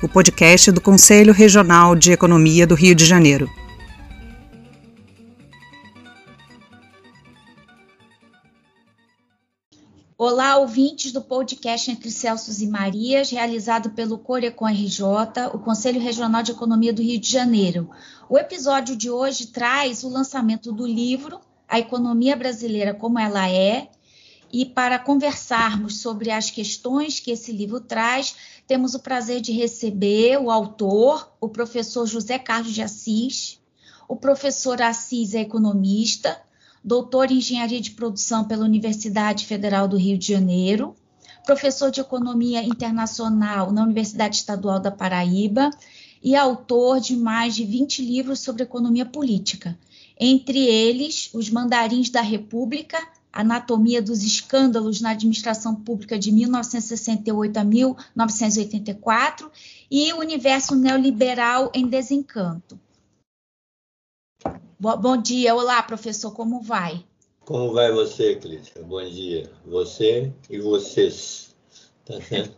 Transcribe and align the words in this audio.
o 0.00 0.08
podcast 0.08 0.70
do 0.70 0.80
Conselho 0.80 1.32
Regional 1.32 1.96
de 1.96 2.12
Economia 2.12 2.64
do 2.64 2.76
Rio 2.76 2.94
de 2.94 3.04
Janeiro. 3.04 3.50
Olá, 10.16 10.56
ouvintes 10.56 11.10
do 11.10 11.20
podcast 11.20 11.90
Entre 11.90 12.12
Celsos 12.12 12.60
e 12.60 12.66
Marias, 12.68 13.30
realizado 13.30 13.90
pelo 13.90 14.18
Corecon 14.18 14.68
RJ, 14.68 15.02
o 15.52 15.58
Conselho 15.58 16.00
Regional 16.00 16.44
de 16.44 16.52
Economia 16.52 16.92
do 16.92 17.02
Rio 17.02 17.18
de 17.18 17.30
Janeiro. 17.30 17.90
O 18.28 18.38
episódio 18.38 18.94
de 18.96 19.10
hoje 19.10 19.48
traz 19.48 20.04
o 20.04 20.08
lançamento 20.08 20.72
do 20.72 20.86
livro 20.86 21.40
A 21.68 21.80
Economia 21.80 22.36
Brasileira 22.36 22.94
Como 22.94 23.18
Ela 23.18 23.50
É. 23.50 23.88
E 24.50 24.64
para 24.64 24.98
conversarmos 24.98 26.00
sobre 26.00 26.30
as 26.30 26.50
questões 26.50 27.20
que 27.20 27.30
esse 27.30 27.52
livro 27.52 27.80
traz, 27.80 28.34
temos 28.68 28.94
o 28.94 29.00
prazer 29.00 29.40
de 29.40 29.50
receber 29.50 30.36
o 30.36 30.50
autor, 30.50 31.32
o 31.40 31.48
professor 31.48 32.06
José 32.06 32.38
Carlos 32.38 32.74
de 32.74 32.82
Assis. 32.82 33.58
O 34.06 34.14
professor 34.14 34.82
Assis 34.82 35.34
é 35.34 35.40
economista, 35.40 36.38
doutor 36.84 37.30
em 37.30 37.38
engenharia 37.38 37.80
de 37.80 37.92
produção 37.92 38.44
pela 38.44 38.66
Universidade 38.66 39.46
Federal 39.46 39.88
do 39.88 39.96
Rio 39.96 40.18
de 40.18 40.30
Janeiro, 40.30 40.94
professor 41.46 41.90
de 41.90 42.02
economia 42.02 42.62
internacional 42.62 43.72
na 43.72 43.82
Universidade 43.82 44.36
Estadual 44.36 44.78
da 44.78 44.90
Paraíba 44.90 45.70
e 46.22 46.36
autor 46.36 47.00
de 47.00 47.16
mais 47.16 47.54
de 47.54 47.64
20 47.64 48.04
livros 48.04 48.40
sobre 48.40 48.64
economia 48.64 49.06
política, 49.06 49.78
entre 50.20 50.58
eles 50.58 51.30
Os 51.32 51.48
Mandarins 51.48 52.10
da 52.10 52.20
República, 52.20 52.98
Anatomia 53.38 54.02
dos 54.02 54.24
Escândalos 54.24 55.00
na 55.00 55.10
Administração 55.10 55.72
Pública 55.72 56.18
de 56.18 56.32
1968 56.32 57.56
a 57.56 57.62
1984 57.62 59.48
e 59.88 60.12
O 60.12 60.18
Universo 60.18 60.74
Neoliberal 60.74 61.70
em 61.72 61.86
Desencanto. 61.86 62.76
Bom 64.76 65.16
dia, 65.16 65.54
olá 65.54 65.80
professor, 65.84 66.32
como 66.32 66.60
vai? 66.60 67.04
Como 67.44 67.72
vai 67.72 67.92
você, 67.92 68.34
Clícia? 68.34 68.82
Bom 68.82 69.08
dia. 69.08 69.48
Você 69.64 70.32
e 70.50 70.58
vocês. 70.58 71.54
Tá 72.04 72.20
certo? 72.20 72.56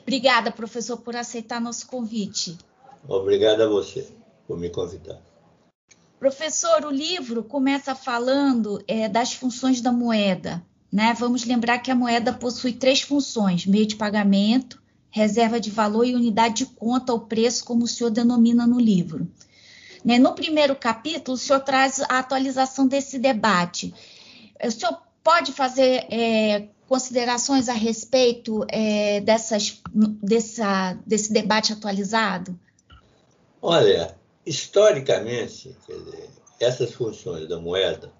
Obrigada, 0.00 0.50
professor, 0.50 0.96
por 0.96 1.14
aceitar 1.14 1.60
nosso 1.60 1.86
convite. 1.86 2.56
Obrigado 3.06 3.60
a 3.60 3.68
você 3.68 4.08
por 4.46 4.58
me 4.58 4.70
convidar. 4.70 5.27
Professor, 6.18 6.84
o 6.84 6.90
livro 6.90 7.44
começa 7.44 7.94
falando 7.94 8.82
é, 8.88 9.08
das 9.08 9.32
funções 9.32 9.80
da 9.80 9.92
moeda. 9.92 10.62
Né? 10.92 11.14
Vamos 11.16 11.44
lembrar 11.44 11.78
que 11.78 11.90
a 11.90 11.94
moeda 11.94 12.32
possui 12.32 12.72
três 12.72 13.02
funções: 13.02 13.66
meio 13.66 13.86
de 13.86 13.94
pagamento, 13.94 14.82
reserva 15.10 15.60
de 15.60 15.70
valor 15.70 16.04
e 16.04 16.14
unidade 16.14 16.64
de 16.64 16.66
conta 16.66 17.12
ou 17.12 17.20
preço, 17.20 17.64
como 17.64 17.84
o 17.84 17.88
senhor 17.88 18.10
denomina 18.10 18.66
no 18.66 18.80
livro. 18.80 19.30
Né? 20.04 20.18
No 20.18 20.34
primeiro 20.34 20.74
capítulo, 20.74 21.36
o 21.36 21.38
senhor 21.38 21.60
traz 21.60 22.00
a 22.00 22.18
atualização 22.18 22.86
desse 22.88 23.18
debate. 23.18 23.94
O 24.64 24.70
senhor 24.70 25.00
pode 25.22 25.52
fazer 25.52 26.06
é, 26.10 26.68
considerações 26.88 27.68
a 27.68 27.74
respeito 27.74 28.64
é, 28.68 29.20
dessas, 29.20 29.80
dessa, 29.94 30.98
desse 31.06 31.32
debate 31.32 31.72
atualizado? 31.72 32.58
Olha, 33.60 34.17
historicamente, 34.48 35.76
dizer, 35.86 36.30
essas 36.58 36.94
funções 36.94 37.46
da 37.46 37.60
moeda 37.60 38.10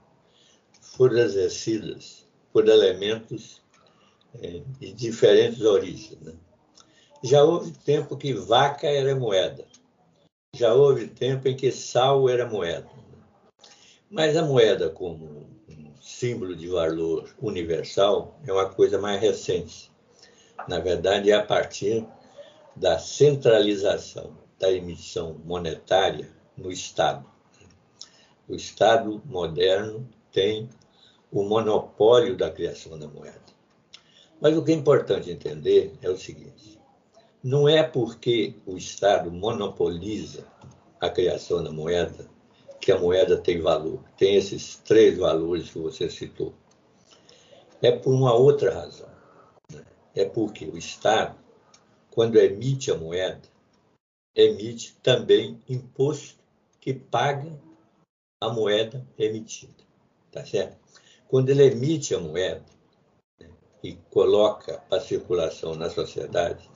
foram 0.81 1.17
exercidas 1.17 2.27
por 2.53 2.69
elementos 2.69 3.63
é, 4.43 4.61
de 4.79 4.93
diferentes 4.93 5.63
origens. 5.63 6.21
Né? 6.21 6.35
Já 7.23 7.43
houve 7.43 7.71
tempo 7.71 8.17
que 8.17 8.35
vaca 8.35 8.87
era 8.87 9.17
moeda, 9.17 9.65
já 10.55 10.75
houve 10.75 11.09
tempo 11.09 11.49
em 11.49 11.57
que 11.57 11.73
sal 11.73 12.29
era 12.29 12.47
moeda. 12.47 12.91
Mas 14.11 14.37
a 14.37 14.43
moeda, 14.43 14.91
como 14.91 15.49
um 15.69 15.95
símbolo 16.01 16.55
de 16.55 16.69
valor 16.69 17.35
universal, 17.41 18.39
é 18.47 18.53
uma 18.53 18.69
coisa 18.69 18.99
mais 18.99 19.21
recente. 19.21 19.91
Na 20.69 20.79
verdade, 20.79 21.31
é 21.31 21.35
a 21.35 21.43
partir 21.43 22.07
da 22.77 22.99
centralização 22.99 24.48
da 24.59 24.71
emissão 24.73 25.41
monetária 25.45 26.29
no 26.57 26.71
Estado. 26.71 27.25
O 28.49 28.55
Estado 28.55 29.23
moderno 29.25 30.09
tem 30.33 30.69
o 31.31 31.43
monopólio 31.43 32.37
da 32.37 32.51
criação 32.51 32.99
da 32.99 33.07
moeda. 33.07 33.41
Mas 34.41 34.57
o 34.57 34.65
que 34.65 34.73
é 34.73 34.75
importante 34.75 35.31
entender 35.31 35.93
é 36.01 36.09
o 36.09 36.17
seguinte: 36.17 36.81
não 37.43 37.69
é 37.69 37.83
porque 37.83 38.55
o 38.67 38.77
Estado 38.77 39.31
monopoliza 39.31 40.47
a 41.01 41.09
criação 41.09 41.63
da 41.63 41.71
moeda 41.71 42.29
que 42.81 42.93
a 42.93 42.99
moeda 42.99 43.37
tem 43.37 43.61
valor. 43.61 44.01
Tem 44.17 44.37
esses 44.37 44.77
três 44.77 45.19
valores 45.19 45.71
que 45.71 45.79
você 45.79 46.09
citou. 46.09 46.55
É 47.83 47.93
por 47.93 48.13
uma 48.13 48.33
outra 48.33 48.75
razão. 48.75 49.09
É 50.15 50.25
porque 50.25 50.65
o 50.65 50.77
Estado, 50.77 51.37
quando 52.11 52.39
emite 52.39 52.91
a 52.91 52.97
moeda, 52.97 53.43
emite 54.35 54.97
também 55.03 55.61
imposto 55.69 56.39
que 56.81 56.93
paga 56.95 57.59
a 58.41 58.49
moeda 58.51 59.07
emitida. 59.19 59.85
Tá 60.31 60.45
certo? 60.45 60.77
Quando 61.29 61.51
ele 61.51 61.65
emite 61.65 62.15
a 62.15 62.21
moeda 62.21 62.65
né, 63.41 63.51
e 63.83 63.95
coloca 64.11 64.79
para 64.89 65.01
circulação 65.01 65.75
na 65.75 65.91
sociedade, 65.91 66.69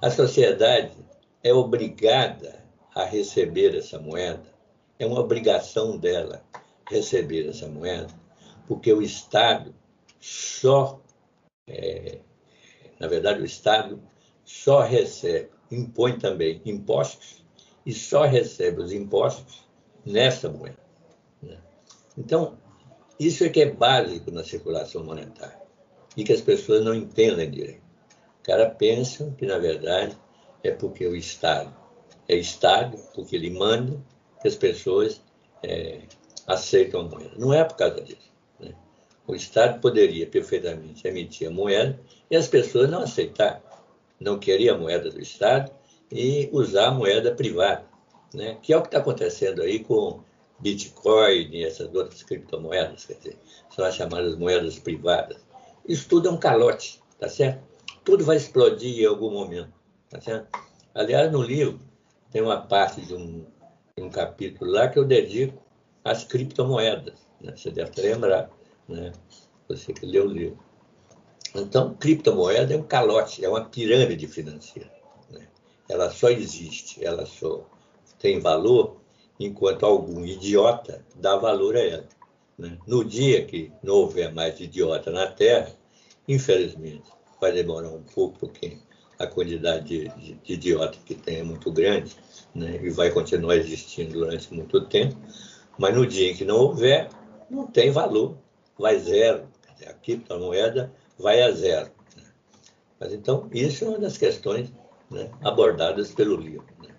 a 0.00 0.10
sociedade 0.10 0.96
é 1.42 1.52
obrigada 1.52 2.64
a 2.94 3.04
receber 3.04 3.76
essa 3.76 3.98
moeda, 3.98 4.54
é 4.98 5.06
uma 5.06 5.20
obrigação 5.20 5.98
dela 5.98 6.44
receber 6.88 7.48
essa 7.48 7.66
moeda, 7.68 8.12
porque 8.66 8.92
o 8.92 9.02
Estado 9.02 9.74
só, 10.20 11.00
é, 11.68 12.20
na 12.98 13.06
verdade, 13.06 13.42
o 13.42 13.44
Estado 13.44 14.02
só 14.44 14.80
recebe, 14.80 15.50
impõe 15.70 16.18
também 16.18 16.60
impostos 16.64 17.44
e 17.84 17.92
só 17.92 18.24
recebe 18.24 18.82
os 18.82 18.92
impostos 18.92 19.64
nessa 20.04 20.48
moeda. 20.48 20.78
Né? 21.42 21.58
Então, 22.16 22.58
isso 23.18 23.44
é 23.44 23.48
que 23.48 23.62
é 23.62 23.70
básico 23.70 24.30
na 24.30 24.44
circulação 24.44 25.04
monetária 25.04 25.60
e 26.16 26.24
que 26.24 26.32
as 26.32 26.40
pessoas 26.40 26.84
não 26.84 26.94
entendem 26.94 27.50
direito 27.50 27.86
cara 28.46 28.70
pensa 28.70 29.34
que, 29.36 29.44
na 29.44 29.58
verdade, 29.58 30.16
é 30.62 30.70
porque 30.70 31.04
o 31.04 31.16
Estado 31.16 31.74
é 32.28 32.36
Estado, 32.36 32.96
porque 33.12 33.34
ele 33.34 33.50
manda 33.50 34.00
que 34.40 34.46
as 34.46 34.54
pessoas 34.54 35.20
é, 35.64 36.02
aceitam 36.46 37.00
a 37.00 37.02
moeda. 37.02 37.32
Não 37.36 37.52
é 37.52 37.64
por 37.64 37.76
causa 37.76 38.00
disso. 38.02 38.30
Né? 38.60 38.72
O 39.26 39.34
Estado 39.34 39.80
poderia 39.80 40.28
perfeitamente 40.28 41.06
emitir 41.08 41.48
a 41.48 41.50
moeda 41.50 41.98
e 42.30 42.36
as 42.36 42.46
pessoas 42.46 42.88
não 42.88 43.00
aceitar, 43.00 43.60
não 44.20 44.38
queriam 44.38 44.76
a 44.76 44.78
moeda 44.78 45.10
do 45.10 45.20
Estado 45.20 45.70
e 46.10 46.48
usar 46.52 46.88
a 46.88 46.90
moeda 46.90 47.34
privada, 47.34 47.84
né? 48.32 48.58
que 48.62 48.72
é 48.72 48.76
o 48.76 48.82
que 48.82 48.88
está 48.88 48.98
acontecendo 48.98 49.62
aí 49.62 49.80
com 49.80 50.20
Bitcoin 50.58 51.48
e 51.52 51.64
essas 51.64 51.94
outras 51.94 52.22
criptomoedas, 52.22 53.04
quer 53.04 53.14
dizer, 53.14 53.38
são 53.74 53.84
as 53.84 53.94
chamadas 53.94 54.36
moedas 54.36 54.78
privadas. 54.78 55.44
Isso 55.86 56.08
tudo 56.08 56.28
é 56.28 56.30
um 56.30 56.38
calote, 56.38 57.00
tá 57.18 57.28
certo? 57.28 57.66
tudo 58.06 58.24
vai 58.24 58.36
explodir 58.36 59.02
em 59.02 59.04
algum 59.04 59.30
momento. 59.30 59.72
Tá 60.08 60.20
certo? 60.20 60.48
Aliás, 60.94 61.30
no 61.30 61.42
livro 61.42 61.80
tem 62.30 62.40
uma 62.40 62.62
parte 62.62 63.00
de 63.00 63.12
um, 63.12 63.44
de 63.96 64.02
um 64.02 64.08
capítulo 64.08 64.70
lá 64.70 64.88
que 64.88 64.98
eu 64.98 65.04
dedico 65.04 65.60
às 66.04 66.22
criptomoedas. 66.22 67.26
Né? 67.40 67.52
Você 67.54 67.70
deve 67.70 68.00
lembrar, 68.00 68.48
né? 68.88 69.10
você 69.68 69.92
que 69.92 70.06
leu 70.06 70.26
o 70.26 70.32
livro. 70.32 70.58
Então, 71.60 71.94
criptomoeda 71.94 72.74
é 72.74 72.76
um 72.76 72.82
calote, 72.82 73.44
é 73.44 73.48
uma 73.48 73.64
pirâmide 73.64 74.26
financeira. 74.26 74.90
Né? 75.30 75.46
Ela 75.88 76.10
só 76.10 76.28
existe, 76.28 77.04
ela 77.04 77.24
só 77.24 77.64
tem 78.18 78.40
valor 78.40 78.96
enquanto 79.38 79.84
algum 79.84 80.24
idiota 80.24 81.04
dá 81.14 81.36
valor 81.36 81.76
a 81.76 81.80
ela. 81.80 82.08
Né? 82.58 82.78
No 82.86 83.04
dia 83.04 83.44
que 83.44 83.72
não 83.82 83.94
houver 83.94 84.32
mais 84.34 84.58
idiota 84.60 85.10
na 85.10 85.26
Terra, 85.26 85.72
infelizmente, 86.26 87.10
vai 87.40 87.52
demorar 87.52 87.90
um 87.90 88.02
pouco, 88.02 88.38
porque 88.38 88.78
a 89.18 89.26
quantidade 89.26 89.84
de, 89.84 90.08
de, 90.08 90.34
de 90.34 90.52
idiota 90.52 90.98
que 91.04 91.14
tem 91.14 91.38
é 91.38 91.42
muito 91.42 91.70
grande, 91.70 92.16
né? 92.54 92.80
e 92.82 92.90
vai 92.90 93.10
continuar 93.10 93.56
existindo 93.56 94.12
durante 94.12 94.52
muito 94.52 94.80
tempo, 94.86 95.16
mas 95.78 95.94
no 95.94 96.06
dia 96.06 96.30
em 96.30 96.34
que 96.34 96.44
não 96.44 96.56
houver, 96.56 97.08
não 97.50 97.66
tem 97.66 97.90
valor, 97.90 98.36
vai 98.78 98.98
zero. 98.98 99.48
A 99.86 99.92
criptomoeda 99.92 100.90
vai 101.18 101.42
a 101.42 101.50
zero. 101.52 101.90
Mas 102.98 103.12
então, 103.12 103.48
isso 103.52 103.84
é 103.84 103.88
uma 103.88 103.98
das 103.98 104.16
questões 104.16 104.72
né, 105.10 105.30
abordadas 105.42 106.12
pelo 106.12 106.36
livro. 106.36 106.66
Né? 106.82 106.94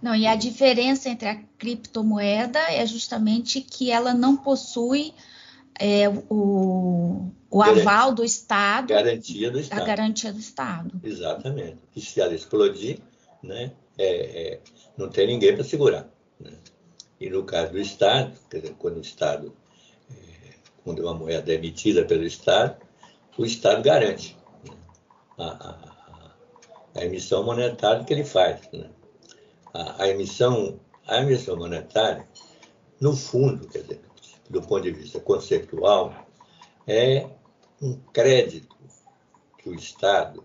Não, 0.00 0.14
e 0.14 0.26
a 0.26 0.36
diferença 0.36 1.08
entre 1.08 1.28
a 1.28 1.42
criptomoeda 1.58 2.58
é 2.70 2.86
justamente 2.86 3.60
que 3.60 3.90
ela 3.90 4.14
não 4.14 4.36
possui 4.36 5.14
é, 5.78 6.08
o, 6.28 7.30
o 7.50 7.62
aval 7.62 8.12
do 8.12 8.24
Estado. 8.24 8.88
Garantia 8.88 9.50
do 9.50 9.58
Estado. 9.58 9.82
A 9.82 9.84
garantia 9.84 10.32
do 10.32 10.38
Estado. 10.38 11.00
Exatamente. 11.02 11.78
E 11.96 12.00
se 12.00 12.20
ela 12.20 12.34
explodir, 12.34 12.98
né, 13.42 13.72
é, 13.96 14.52
é, 14.52 14.60
não 14.96 15.08
tem 15.08 15.26
ninguém 15.26 15.54
para 15.54 15.64
segurar. 15.64 16.08
Né? 16.38 16.52
E 17.20 17.30
no 17.30 17.44
caso 17.44 17.72
do 17.72 17.78
Estado, 17.78 18.32
quando 18.78 18.98
o 18.98 19.00
Estado, 19.00 19.52
é, 20.10 20.54
quando 20.84 21.00
uma 21.00 21.14
moeda 21.14 21.50
é 21.50 21.54
emitida 21.54 22.04
pelo 22.04 22.24
Estado, 22.24 22.76
o 23.38 23.46
Estado 23.46 23.82
garante 23.82 24.36
né? 24.64 24.76
a, 25.38 25.44
a, 25.46 26.34
a, 26.96 27.04
emissão 27.04 27.44
monetária 27.44 28.04
que 28.04 28.12
ele 28.12 28.24
faz. 28.24 28.68
Né? 28.72 28.90
A, 29.72 30.02
a, 30.02 30.08
emissão, 30.08 30.80
a 31.06 31.18
emissão 31.18 31.56
monetária, 31.56 32.28
no 33.00 33.16
fundo, 33.16 33.68
quer 33.68 33.82
dizer, 33.82 34.00
do 34.50 34.60
ponto 34.60 34.82
de 34.82 34.90
vista 34.90 35.20
conceitual, 35.20 36.12
é 36.86 37.28
um 37.80 37.94
crédito 38.12 38.76
que 39.58 39.68
o 39.68 39.74
Estado 39.74 40.44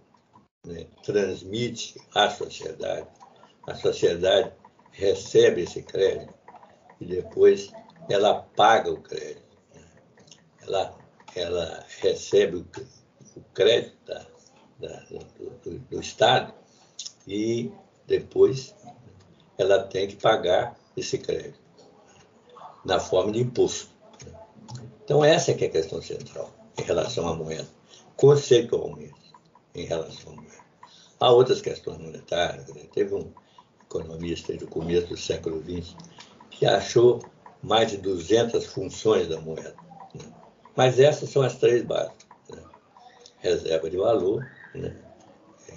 né, 0.65 0.85
transmite 1.03 1.99
à 2.13 2.29
sociedade. 2.29 3.07
A 3.65 3.73
sociedade 3.73 4.51
recebe 4.91 5.61
esse 5.61 5.81
crédito 5.81 6.33
e 7.01 7.05
depois 7.05 7.71
ela 8.09 8.43
paga 8.55 8.91
o 8.91 9.01
crédito. 9.01 9.57
Né? 9.73 9.81
Ela, 10.67 11.02
ela 11.35 11.85
recebe 11.99 12.57
o, 12.57 12.65
crédito 13.53 13.95
da, 14.05 14.25
da, 14.79 14.99
do, 15.05 15.19
do, 15.63 15.79
do 15.79 15.99
Estado 15.99 16.53
e 17.27 17.71
depois 18.05 18.75
ela 19.57 19.83
tem 19.83 20.07
que 20.07 20.15
pagar 20.15 20.75
esse 20.95 21.17
crédito 21.17 21.59
na 22.85 22.99
forma 22.99 23.31
de 23.31 23.39
imposto. 23.39 23.89
Então, 25.03 25.23
essa 25.23 25.51
é 25.51 25.53
que 25.53 25.65
é 25.65 25.67
a 25.67 25.71
questão 25.71 26.01
central 26.01 26.51
em 26.77 26.83
relação 26.83 27.27
à 27.27 27.35
moeda, 27.35 27.67
conceitualmente, 28.15 29.33
em 29.75 29.85
relação 29.85 30.33
à 30.33 30.35
moeda. 30.35 30.63
Há 31.19 31.31
outras 31.31 31.61
questões 31.61 31.97
monetárias. 31.99 32.67
Né? 32.67 32.83
Teve 32.93 33.15
um 33.15 33.31
economista 33.81 34.53
do 34.53 34.67
começo 34.67 35.07
do 35.07 35.17
século 35.17 35.61
XX 35.61 35.95
que 36.49 36.65
achou 36.65 37.19
mais 37.61 37.91
de 37.91 37.97
200 37.97 38.65
funções 38.65 39.27
da 39.27 39.39
moeda. 39.39 39.75
Mas 40.75 40.99
essas 40.99 41.29
são 41.29 41.41
as 41.41 41.55
três 41.57 41.83
básicas. 41.83 42.25
Né? 42.49 42.61
Reserva 43.39 43.89
de 43.89 43.97
valor, 43.97 44.47
né? 44.73 44.95
é, 45.69 45.73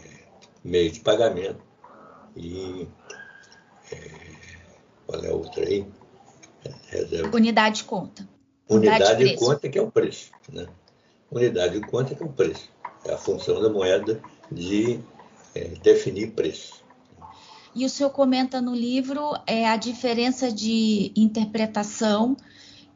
meio 0.64 0.90
de 0.90 1.00
pagamento 1.00 1.62
e... 2.34 2.88
É, 3.92 4.26
qual 5.06 5.24
é 5.24 5.28
a 5.28 5.34
outra 5.34 5.64
aí? 5.64 5.86
Reserva. 6.88 7.36
Unidade 7.36 7.76
de 7.76 7.84
conta. 7.84 8.28
Unidade, 8.68 9.04
Unidade 9.04 9.24
de, 9.24 9.30
de 9.30 9.36
conta 9.36 9.68
que 9.68 9.78
é 9.78 9.82
o 9.82 9.90
preço. 9.90 10.30
Né? 10.52 10.66
Unidade 11.30 11.78
de 11.78 11.86
conta 11.86 12.14
que 12.14 12.22
é 12.22 12.26
o 12.26 12.32
preço. 12.32 12.68
É 13.04 13.12
a 13.12 13.18
função 13.18 13.62
da 13.62 13.68
moeda 13.68 14.20
de 14.50 15.00
é, 15.54 15.68
definir 15.82 16.32
preço. 16.32 16.84
E 17.74 17.84
o 17.84 17.90
senhor 17.90 18.10
comenta 18.10 18.60
no 18.60 18.74
livro 18.74 19.38
é, 19.46 19.68
a 19.68 19.76
diferença 19.76 20.50
de 20.50 21.12
interpretação 21.14 22.36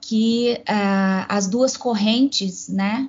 que 0.00 0.60
ah, 0.66 1.26
as 1.28 1.46
duas 1.46 1.76
correntes, 1.76 2.68
né, 2.68 3.08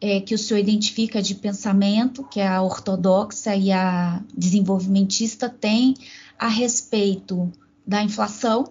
é, 0.00 0.20
que 0.20 0.34
o 0.34 0.38
senhor 0.38 0.60
identifica 0.60 1.20
de 1.22 1.34
pensamento, 1.34 2.24
que 2.24 2.40
é 2.40 2.46
a 2.46 2.62
ortodoxa 2.62 3.54
e 3.54 3.72
a 3.72 4.22
desenvolvimentista, 4.36 5.48
têm 5.48 5.94
a 6.38 6.48
respeito 6.48 7.50
da 7.86 8.02
inflação, 8.02 8.64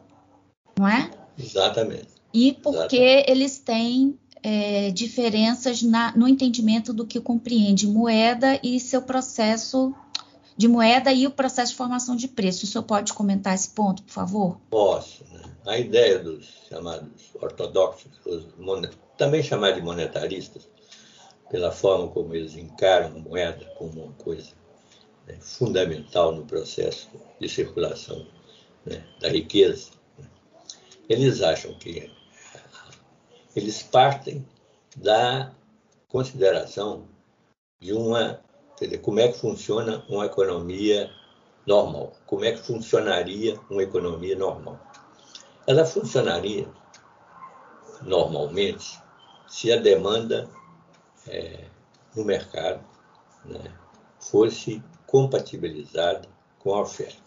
não 0.77 0.87
é? 0.87 1.09
Exatamente 1.37 2.17
e 2.33 2.53
porque 2.53 2.97
Exato. 2.97 3.31
eles 3.31 3.57
têm 3.57 4.19
é, 4.43 4.91
diferenças 4.91 5.81
na, 5.81 6.15
no 6.15 6.27
entendimento 6.27 6.93
do 6.93 7.05
que 7.05 7.19
compreende 7.19 7.87
moeda 7.87 8.59
e 8.63 8.79
seu 8.79 9.01
processo 9.01 9.93
de 10.57 10.67
moeda 10.67 11.13
e 11.13 11.27
o 11.27 11.31
processo 11.31 11.71
de 11.71 11.77
formação 11.77 12.15
de 12.15 12.27
preço. 12.27 12.65
O 12.65 12.67
senhor 12.67 12.83
pode 12.83 13.13
comentar 13.13 13.53
esse 13.53 13.69
ponto, 13.69 14.01
por 14.03 14.11
favor? 14.11 14.57
Posso. 14.69 15.23
Né? 15.31 15.41
A 15.67 15.77
ideia 15.77 16.17
dos 16.17 16.47
chamados 16.67 17.35
ortodoxos, 17.35 18.11
também 19.17 19.43
chamados 19.43 19.75
de 19.75 19.83
monetaristas, 19.83 20.67
pela 21.49 21.71
forma 21.71 22.07
como 22.07 22.33
eles 22.33 22.55
encaram 22.55 23.07
a 23.07 23.19
moeda 23.19 23.65
como 23.77 24.05
uma 24.05 24.13
coisa 24.13 24.51
né, 25.27 25.37
fundamental 25.39 26.33
no 26.33 26.45
processo 26.45 27.09
de 27.39 27.47
circulação 27.47 28.25
né, 28.85 29.03
da 29.21 29.29
riqueza, 29.29 29.91
né? 30.17 30.25
eles 31.07 31.41
acham 31.41 31.73
que 31.75 32.11
eles 33.55 33.81
partem 33.83 34.45
da 34.95 35.51
consideração 36.07 37.07
de 37.79 37.93
uma, 37.93 38.39
dizer, 38.85 38.99
como 38.99 39.19
é 39.19 39.27
que 39.27 39.39
funciona 39.39 40.03
uma 40.07 40.25
economia 40.25 41.11
normal, 41.65 42.13
como 42.25 42.45
é 42.45 42.53
que 42.53 42.59
funcionaria 42.59 43.59
uma 43.69 43.83
economia 43.83 44.35
normal. 44.37 44.79
Ela 45.67 45.85
funcionaria 45.85 46.67
normalmente 48.01 48.97
se 49.47 49.71
a 49.71 49.77
demanda 49.77 50.49
é, 51.27 51.65
no 52.15 52.23
mercado 52.23 52.83
né, 53.43 53.73
fosse 54.19 54.81
compatibilizada 55.05 56.27
com 56.59 56.73
a 56.73 56.81
oferta. 56.81 57.21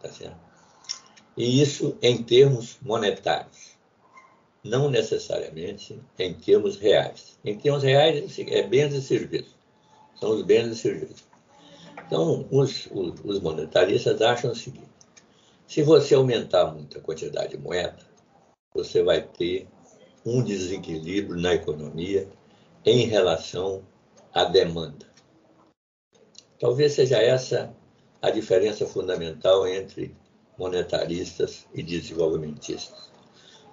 Tá 0.00 0.08
certo? 0.08 0.38
E 1.36 1.60
isso 1.60 1.98
em 2.00 2.22
termos 2.22 2.78
monetários 2.80 3.70
não 4.62 4.90
necessariamente 4.90 6.00
em 6.18 6.34
termos 6.34 6.76
reais. 6.76 7.38
Em 7.44 7.56
termos 7.58 7.82
reais, 7.82 8.38
é 8.38 8.62
bens 8.62 8.92
e 8.94 9.00
serviços. 9.00 9.59
São 10.20 10.30
os 10.30 10.42
bens 10.42 10.68
e 10.72 10.76
serviços. 10.76 11.24
Então, 12.06 12.46
os, 12.50 12.86
os, 12.92 13.20
os 13.24 13.40
monetaristas 13.40 14.20
acham 14.20 14.52
o 14.52 14.54
seguinte: 14.54 14.90
se 15.66 15.82
você 15.82 16.14
aumentar 16.14 16.72
muito 16.72 16.98
a 16.98 17.00
quantidade 17.00 17.50
de 17.50 17.58
moeda, 17.58 17.98
você 18.74 19.02
vai 19.02 19.22
ter 19.22 19.66
um 20.24 20.42
desequilíbrio 20.42 21.40
na 21.40 21.54
economia 21.54 22.28
em 22.84 23.06
relação 23.06 23.82
à 24.32 24.44
demanda. 24.44 25.06
Talvez 26.58 26.92
seja 26.92 27.18
essa 27.18 27.74
a 28.20 28.30
diferença 28.30 28.86
fundamental 28.86 29.66
entre 29.66 30.14
monetaristas 30.58 31.66
e 31.74 31.82
desenvolvimentistas. 31.82 33.10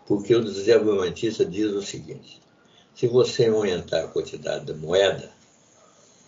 Porque 0.06 0.34
o 0.34 0.44
desenvolvimentista 0.44 1.44
diz 1.46 1.72
o 1.74 1.82
seguinte: 1.82 2.42
se 2.96 3.08
você 3.08 3.48
aumentar 3.48 4.06
a 4.06 4.08
quantidade 4.08 4.66
de 4.66 4.74
moeda, 4.74 5.30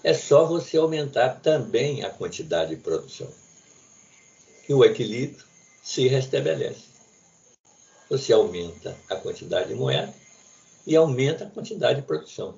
é 0.04 0.14
só 0.14 0.46
você 0.46 0.78
aumentar 0.78 1.42
também 1.42 2.04
a 2.04 2.10
quantidade 2.10 2.76
de 2.76 2.82
produção. 2.82 3.28
E 4.68 4.74
o 4.74 4.84
equilíbrio 4.84 5.44
se 5.84 6.08
restabelece. 6.08 6.90
Você 8.10 8.34
aumenta 8.34 8.96
a 9.10 9.16
quantidade 9.16 9.70
de 9.70 9.76
moeda 9.76 10.14
e 10.86 10.96
aumenta 10.96 11.46
a 11.46 11.50
quantidade 11.50 12.02
de 12.02 12.08
produção. 12.08 12.56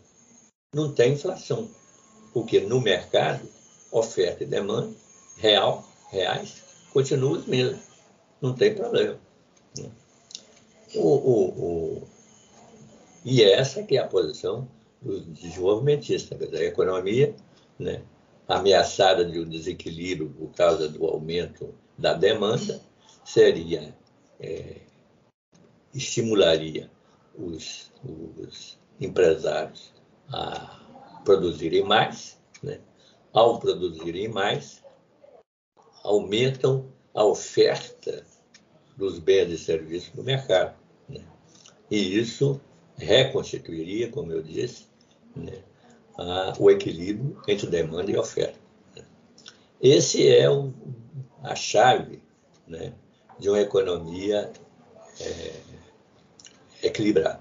Não 0.73 0.93
tem 0.93 1.13
inflação, 1.13 1.69
porque 2.33 2.61
no 2.61 2.79
mercado, 2.79 3.47
oferta 3.91 4.43
e 4.43 4.47
demanda 4.47 4.93
real, 5.37 5.85
reais, 6.09 6.61
continuam 6.93 7.33
os 7.33 7.45
mesmos. 7.45 7.81
Não 8.41 8.53
tem 8.53 8.73
problema. 8.73 9.19
Né? 9.77 9.89
O, 10.95 11.07
o, 11.07 11.47
o, 11.47 12.07
e 13.23 13.43
essa 13.43 13.83
que 13.83 13.97
é 13.97 13.99
a 13.99 14.07
posição 14.07 14.67
dos 15.01 15.25
desenvolvimentistas, 15.25 16.37
quer 16.37 16.45
dizer, 16.45 16.63
a 16.63 16.67
economia 16.67 17.35
né, 17.79 18.03
ameaçada 18.47 19.25
de 19.25 19.39
um 19.39 19.49
desequilíbrio 19.49 20.29
por 20.29 20.51
causa 20.51 20.87
do 20.87 21.05
aumento 21.05 21.73
da 21.97 22.13
demanda 22.13 22.79
seria 23.23 23.95
é, 24.39 24.81
estimularia 25.93 26.89
os, 27.35 27.91
os, 28.03 28.79
empresários 28.99 29.91
a 30.31 30.79
produzirem 31.25 31.83
mais, 31.83 32.39
né? 32.61 32.79
ao 33.33 33.59
produzirem 33.59 34.27
mais, 34.27 34.83
aumentam 36.03 36.85
a 37.13 37.23
oferta 37.23 38.23
dos 38.95 39.17
bens 39.17 39.51
e 39.51 39.57
serviços 39.57 40.13
no 40.13 40.23
mercado. 40.23 40.75
E 41.89 42.17
isso 42.17 42.61
reconstituiria, 42.95 44.09
como 44.09 44.31
eu 44.31 44.41
disse, 44.41 44.90
né, 45.35 45.63
a, 46.17 46.53
o 46.59 46.69
equilíbrio 46.69 47.41
entre 47.47 47.67
demanda 47.67 48.11
e 48.11 48.17
oferta. 48.17 48.57
Né. 48.95 49.03
Esse 49.81 50.27
é 50.27 50.45
a 51.43 51.55
chave 51.55 52.21
né, 52.67 52.93
de 53.39 53.49
uma 53.49 53.59
economia 53.59 54.51
é, 55.19 55.53
equilibrada. 56.83 57.39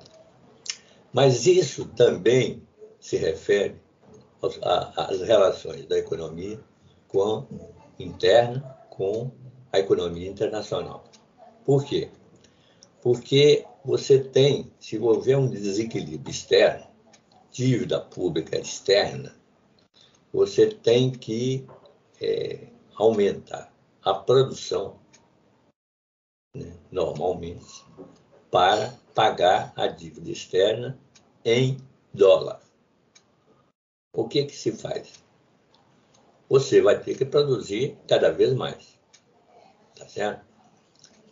Mas 1.13 1.47
isso 1.47 1.87
também 1.87 2.63
se 3.01 3.17
refere 3.17 3.77
às 4.97 5.21
relações 5.21 5.87
da 5.87 5.99
economia 5.99 6.61
com 7.09 7.47
interna 7.99 8.77
com 8.91 9.31
a 9.73 9.79
economia 9.79 10.29
internacional. 10.29 11.05
Por 11.65 11.85
quê? 11.85 12.11
Porque 13.03 13.65
você 13.85 14.19
tem, 14.19 14.71
se 14.79 14.99
houver 14.99 15.37
um 15.39 15.49
desequilíbrio 15.49 16.31
externo, 16.31 16.87
dívida 17.61 18.01
pública 18.01 18.59
externa, 18.59 19.37
você 20.33 20.67
tem 20.67 21.11
que 21.11 21.69
é, 22.19 22.69
aumentar 22.95 23.71
a 24.03 24.15
produção, 24.15 24.99
né, 26.57 26.75
normalmente, 26.91 27.85
para 28.51 28.99
pagar 29.15 29.75
a 29.77 29.87
dívida 29.87 30.31
externa 30.31 30.99
em 31.45 31.77
dólar. 32.15 32.63
O 34.15 34.27
que, 34.27 34.47
que 34.47 34.57
se 34.57 34.73
faz? 34.73 35.23
Você 36.49 36.81
vai 36.81 36.99
ter 36.99 37.15
que 37.15 37.27
produzir 37.27 37.95
cada 38.09 38.31
vez 38.33 38.55
mais. 38.55 38.99
Tá 39.95 40.09
certo? 40.09 40.47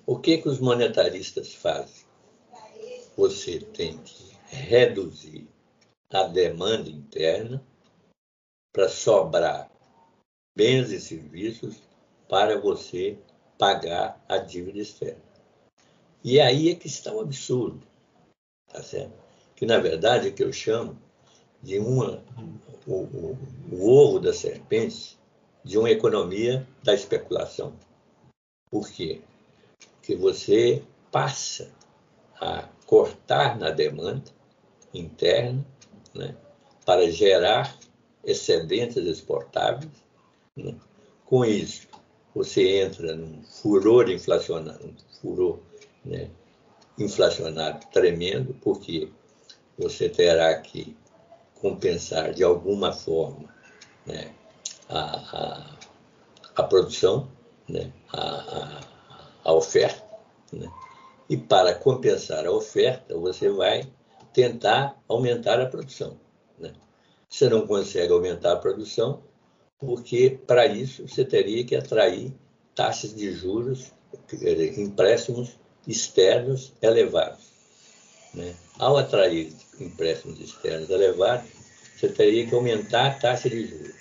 O 0.05 0.19
que, 0.19 0.37
que 0.37 0.49
os 0.51 0.61
monetaristas 0.61 1.55
fazem? 1.55 2.05
Você 3.17 3.61
tem 3.61 3.97
que 3.97 4.37
reduzir 4.51 5.49
a 6.11 6.25
demanda 6.25 6.89
interna 6.89 7.63
para 8.73 8.89
sobrar 8.89 9.71
bens 10.57 10.91
e 10.91 11.01
serviços 11.01 11.83
para 12.29 12.59
você 12.59 13.19
pagar 13.59 14.23
a 14.29 14.39
dívida 14.39 14.79
externa. 14.79 15.23
E 16.25 16.41
aí 16.41 16.71
é 16.71 16.75
que 16.75 16.87
está 16.87 17.13
o 17.13 17.21
absurdo, 17.21 17.87
tá 18.67 18.83
certo? 18.83 19.13
Que 19.55 19.67
na 19.67 19.79
verdade 19.79 20.29
é 20.29 20.31
que 20.31 20.43
eu 20.43 20.53
chamo 20.53 20.99
de 21.63 21.79
uma, 21.79 22.23
o, 22.87 22.95
o, 22.95 23.39
o 23.73 23.89
ovo 23.89 24.21
da 24.21 24.33
serpente 24.33 25.19
de 25.65 25.79
uma 25.79 25.91
economia 25.91 26.67
da 26.83 26.95
especulação. 26.95 27.75
Por 28.71 28.89
quê? 28.91 29.21
Porque 29.97 30.15
você 30.17 30.83
passa 31.11 31.73
a 32.41 32.69
cortar 32.87 33.59
na 33.59 33.71
demanda 33.71 34.31
interna 34.95 35.65
né, 36.19 36.37
para 36.85 37.11
gerar 37.11 37.75
excedentes 38.25 39.07
exportáveis. 39.07 39.91
Né? 40.57 40.75
Com 41.25 41.45
isso, 41.45 41.87
você 42.35 42.81
entra 42.83 43.15
num 43.15 43.43
furor 43.43 44.11
inflacionário, 44.11 44.87
um 44.87 45.21
furor 45.21 45.61
né, 46.05 46.29
inflacionário 46.99 47.81
tremendo, 47.93 48.55
porque 48.61 49.09
você 49.79 50.09
terá 50.09 50.55
que 50.61 50.97
compensar 51.61 52.33
de 52.33 52.43
alguma 52.43 52.93
forma 52.93 53.49
né, 54.07 54.33
a, 54.89 55.01
a, 55.01 55.77
a, 56.57 56.63
produção, 56.65 57.29
né, 57.69 57.93
a, 58.13 58.81
a, 59.45 59.53
oferta, 59.53 60.05
né, 60.53 60.71
e 61.29 61.37
para 61.37 61.75
compensar 61.75 62.47
a 62.47 62.51
oferta, 62.51 63.17
você 63.17 63.51
vai 63.51 63.83
tentar 64.39 64.97
aumentar 65.09 65.61
a 65.61 65.67
produção. 65.67 66.17
Né. 66.61 66.73
Você 67.29 67.49
não 67.49 67.67
consegue 67.67 68.13
aumentar 68.13 68.53
a 68.53 68.57
produção, 68.57 69.21
porque 69.81 70.39
para 70.47 70.65
isso 70.65 71.09
você 71.09 71.25
teria 71.25 71.65
que 71.65 71.75
atrair 71.75 72.33
taxas 72.73 73.13
de 73.13 73.33
juros, 73.33 73.93
empréstimos 74.77 75.59
externos 75.89 76.73
elevados. 76.81 77.47
Né? 78.33 78.55
Ao 78.79 78.97
atrair 78.97 79.53
empréstimos 79.81 80.39
externos 80.39 80.89
elevados, 80.89 81.51
você 81.97 82.09
teria 82.09 82.47
que 82.47 82.55
aumentar 82.55 83.07
a 83.09 83.15
taxa 83.15 83.51
de 83.51 83.67
juros. 83.67 83.97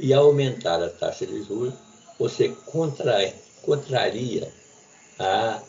E 0.00 0.14
ao 0.14 0.24
aumentar 0.24 0.82
a 0.82 0.88
taxa 0.88 1.26
de 1.26 1.42
juros, 1.42 1.74
você 2.18 2.48
contrai, 2.64 3.34
contraria 3.60 4.50
a, 5.18 5.60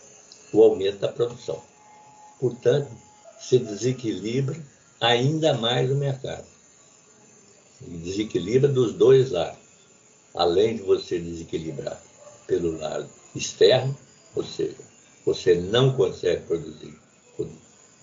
o 0.53 0.63
aumento 0.63 0.99
da 0.99 1.09
produção. 1.09 1.61
Portanto, 2.39 3.06
se 3.39 3.59
desequilibra 3.59 4.57
ainda 4.99 5.53
mais 5.53 5.91
o 5.91 5.95
mercado. 5.95 6.45
Desequilibra 7.81 8.69
dos 8.69 8.93
dois 8.93 9.31
lados. 9.31 9.59
Além 10.33 10.77
de 10.77 10.83
você 10.83 11.19
desequilibrar 11.19 12.01
pelo 12.47 12.77
lado 12.77 13.09
externo, 13.35 13.97
ou 14.35 14.43
seja, 14.43 14.75
você 15.25 15.55
não 15.55 15.93
consegue 15.93 16.43
produzir 16.43 16.97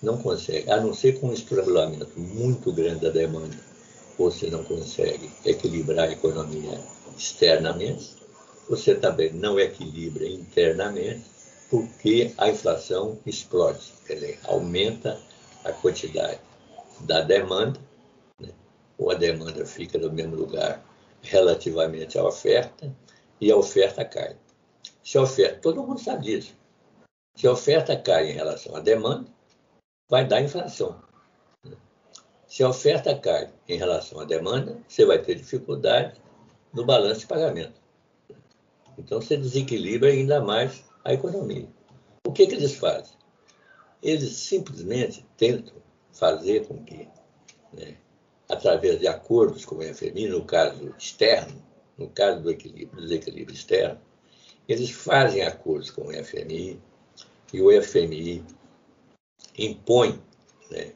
não 0.05 0.17
consegue, 0.17 0.69
a 0.69 0.79
não 0.79 0.93
ser 0.93 1.19
com 1.19 1.27
um 1.27 1.33
estrangulamento 1.33 2.19
muito 2.19 2.71
grande 2.71 3.01
da 3.01 3.09
demanda, 3.09 3.57
você 4.17 4.49
não 4.49 4.63
consegue 4.63 5.29
equilibrar 5.43 6.07
a 6.07 6.11
economia 6.11 6.79
externamente, 7.17 8.15
você 8.69 8.95
também 8.95 9.33
não 9.33 9.59
equilibra 9.59 10.25
internamente, 10.27 11.23
porque 11.69 12.33
a 12.37 12.49
inflação 12.49 13.19
explode, 13.25 13.93
dizer, 14.07 14.39
aumenta 14.45 15.19
a 15.63 15.71
quantidade 15.71 16.39
da 17.01 17.21
demanda, 17.21 17.79
né? 18.39 18.49
ou 18.97 19.11
a 19.11 19.15
demanda 19.15 19.65
fica 19.65 19.97
no 19.97 20.11
mesmo 20.11 20.35
lugar 20.35 20.83
relativamente 21.21 22.17
à 22.17 22.23
oferta, 22.23 22.95
e 23.41 23.51
a 23.51 23.57
oferta 23.57 24.05
cai. 24.05 24.37
Se 25.03 25.17
a 25.17 25.21
oferta, 25.21 25.59
todo 25.59 25.83
mundo 25.83 25.99
sabe 25.99 26.25
disso, 26.25 26.55
se 27.35 27.47
a 27.47 27.51
oferta 27.51 27.97
cai 27.97 28.31
em 28.31 28.33
relação 28.33 28.75
à 28.75 28.79
demanda, 28.79 29.25
vai 30.09 30.25
dar 30.25 30.41
inflação. 30.41 31.03
Se 32.47 32.63
a 32.63 32.69
oferta 32.69 33.13
cai 33.17 33.51
em 33.67 33.77
relação 33.77 34.19
à 34.19 34.23
demanda, 34.23 34.77
você 34.87 35.05
vai 35.05 35.19
ter 35.19 35.35
dificuldade 35.35 36.21
no 36.71 36.85
balanço 36.85 37.21
de 37.21 37.27
pagamento. 37.27 37.81
Então 38.97 39.19
você 39.19 39.35
desequilibra 39.35 40.09
ainda 40.09 40.39
mais 40.39 40.84
a 41.05 41.13
economia. 41.13 41.67
O 42.27 42.31
que, 42.31 42.47
que 42.47 42.55
eles 42.55 42.73
fazem? 42.73 43.15
Eles 44.01 44.31
simplesmente 44.33 45.25
tentam 45.37 45.75
fazer 46.11 46.67
com 46.67 46.83
que, 46.83 47.07
né, 47.71 47.95
através 48.49 48.99
de 48.99 49.07
acordos 49.07 49.63
com 49.63 49.75
o 49.75 49.83
FMI, 49.83 50.27
no 50.27 50.43
caso 50.43 50.93
externo, 50.97 51.63
no 51.97 52.09
caso 52.09 52.41
do 52.41 52.51
equilíbrio, 52.51 53.01
desequilíbrio 53.01 53.55
externo, 53.55 54.01
eles 54.67 54.89
fazem 54.89 55.43
acordos 55.43 55.91
com 55.91 56.07
o 56.07 56.11
FMI 56.11 56.81
e 57.53 57.61
o 57.61 57.81
FMI 57.81 58.43
impõe 59.57 60.19
né, 60.71 60.91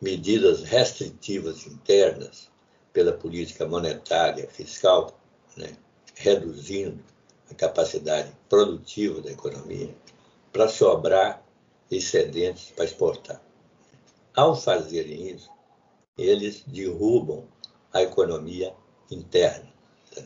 medidas 0.00 0.62
restritivas 0.62 1.66
internas 1.66 2.50
pela 2.92 3.12
política 3.12 3.66
monetária 3.66 4.46
fiscal, 4.48 5.18
né, 5.56 5.74
reduzindo 6.14 7.02
a 7.50 7.54
capacidade 7.54 8.32
produtiva 8.48 9.20
da 9.20 9.30
economia 9.30 9.94
para 10.52 10.68
sobrar 10.68 11.44
excedentes 11.90 12.70
para 12.70 12.84
exportar. 12.84 13.40
Ao 14.34 14.56
fazerem 14.56 15.28
isso, 15.30 15.50
eles 16.16 16.62
derrubam 16.66 17.44
a 17.92 18.02
economia 18.02 18.74
interna 19.10 19.72
tá 20.14 20.22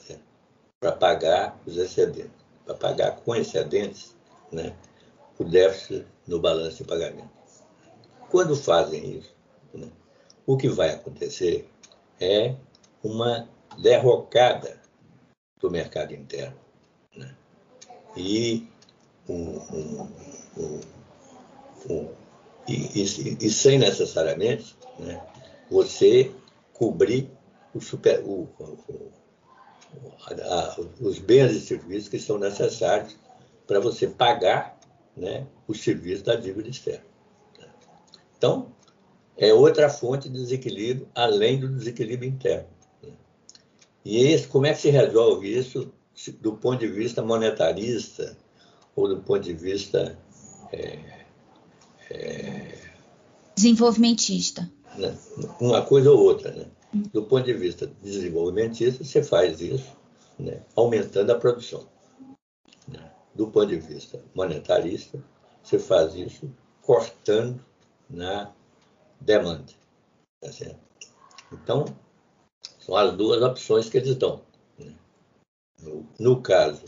para 0.80 0.92
pagar 0.92 1.60
os 1.66 1.76
excedentes, 1.76 2.30
para 2.64 2.74
pagar 2.74 3.16
com 3.16 3.34
excedentes 3.34 4.14
né, 4.52 4.74
o 5.38 5.44
déficit 5.44 6.06
no 6.26 6.40
balanço 6.40 6.78
de 6.78 6.84
pagamento. 6.84 7.30
Quando 8.30 8.54
fazem 8.54 9.18
isso, 9.18 9.34
né, 9.74 9.90
o 10.46 10.56
que 10.56 10.68
vai 10.68 10.90
acontecer 10.90 11.68
é 12.20 12.54
uma 13.02 13.48
derrocada 13.78 14.80
do 15.60 15.70
mercado 15.70 16.12
interno. 16.12 16.56
E, 18.18 18.68
um, 19.28 19.34
um, 19.34 20.08
um, 21.88 22.08
e, 22.66 23.02
e, 23.02 23.38
e, 23.40 23.50
sem 23.50 23.78
necessariamente 23.78 24.76
né, 24.98 25.24
você 25.70 26.32
cobrir 26.72 27.30
o 27.72 27.80
super, 27.80 28.20
o, 28.24 28.48
a, 30.42 30.76
os 31.00 31.18
bens 31.18 31.52
e 31.52 31.60
serviços 31.60 32.08
que 32.08 32.18
são 32.18 32.38
necessários 32.38 33.16
para 33.66 33.78
você 33.78 34.06
pagar 34.06 34.78
né, 35.16 35.46
o 35.66 35.74
serviço 35.74 36.24
da 36.24 36.34
dívida 36.34 36.68
externa. 36.68 37.04
Então, 38.36 38.72
é 39.36 39.52
outra 39.54 39.88
fonte 39.88 40.28
de 40.28 40.38
desequilíbrio, 40.38 41.08
além 41.14 41.60
do 41.60 41.68
desequilíbrio 41.68 42.28
interno. 42.28 42.68
E 44.04 44.18
esse, 44.26 44.48
como 44.48 44.66
é 44.66 44.72
que 44.72 44.80
se 44.80 44.90
resolve 44.90 45.56
isso 45.56 45.92
do 46.40 46.56
ponto 46.56 46.80
de 46.80 46.88
vista 46.88 47.22
monetarista 47.22 48.36
ou 48.96 49.08
do 49.08 49.22
ponto 49.22 49.40
de 49.40 49.54
vista 49.54 50.18
é, 50.72 51.24
é, 52.10 52.78
desenvolvimentista? 53.54 54.70
Né? 54.96 55.16
Uma 55.60 55.82
coisa 55.82 56.10
ou 56.10 56.18
outra. 56.18 56.50
Né? 56.50 56.66
Do 57.12 57.22
ponto 57.22 57.44
de 57.44 57.54
vista 57.54 57.86
desenvolvimentista, 58.02 59.04
você 59.04 59.22
faz 59.22 59.60
isso 59.60 59.96
né, 60.38 60.62
aumentando 60.74 61.30
a 61.30 61.38
produção. 61.38 61.86
Né? 62.88 63.10
Do 63.34 63.46
ponto 63.48 63.68
de 63.68 63.78
vista 63.78 64.20
monetarista, 64.34 65.22
você 65.62 65.78
faz 65.78 66.14
isso 66.14 66.50
cortando 66.82 67.64
na 68.10 68.50
demanda. 69.20 69.72
Tá? 70.40 70.48
Então, 71.52 71.84
são 72.80 72.96
as 72.96 73.14
duas 73.16 73.42
opções 73.42 73.88
que 73.88 73.98
eles 73.98 74.16
dão. 74.16 74.47
No, 76.18 76.40
caso 76.42 76.84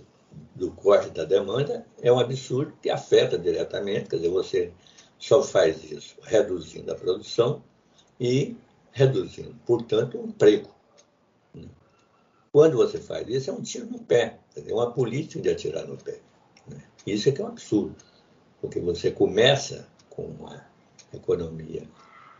do 0.54 0.70
corte 0.72 1.10
da 1.10 1.24
demanda, 1.24 1.86
é 2.02 2.12
um 2.12 2.18
absurdo 2.18 2.72
que 2.82 2.90
afeta 2.90 3.38
diretamente, 3.38 4.08
quer 4.08 4.16
dizer, 4.16 4.28
você 4.28 4.72
só 5.18 5.42
faz 5.42 5.84
isso 5.84 6.16
reduzindo 6.22 6.90
a 6.90 6.94
produção 6.94 7.62
e 8.18 8.56
reduzindo, 8.92 9.54
portanto, 9.64 10.18
o 10.18 10.26
emprego. 10.26 10.68
Quando 12.52 12.76
você 12.76 12.98
faz 12.98 13.28
isso, 13.28 13.50
é 13.50 13.52
um 13.52 13.62
tiro 13.62 13.86
no 13.86 14.00
pé, 14.00 14.38
é 14.56 14.72
uma 14.72 14.90
política 14.90 15.40
de 15.40 15.50
atirar 15.50 15.86
no 15.86 15.96
pé. 15.96 16.18
Né? 16.66 16.82
Isso 17.06 17.28
é 17.28 17.32
que 17.32 17.40
é 17.40 17.44
um 17.44 17.48
absurdo, 17.48 17.94
porque 18.60 18.80
você 18.80 19.10
começa 19.12 19.86
com 20.08 20.24
uma 20.24 20.66
economia 21.14 21.84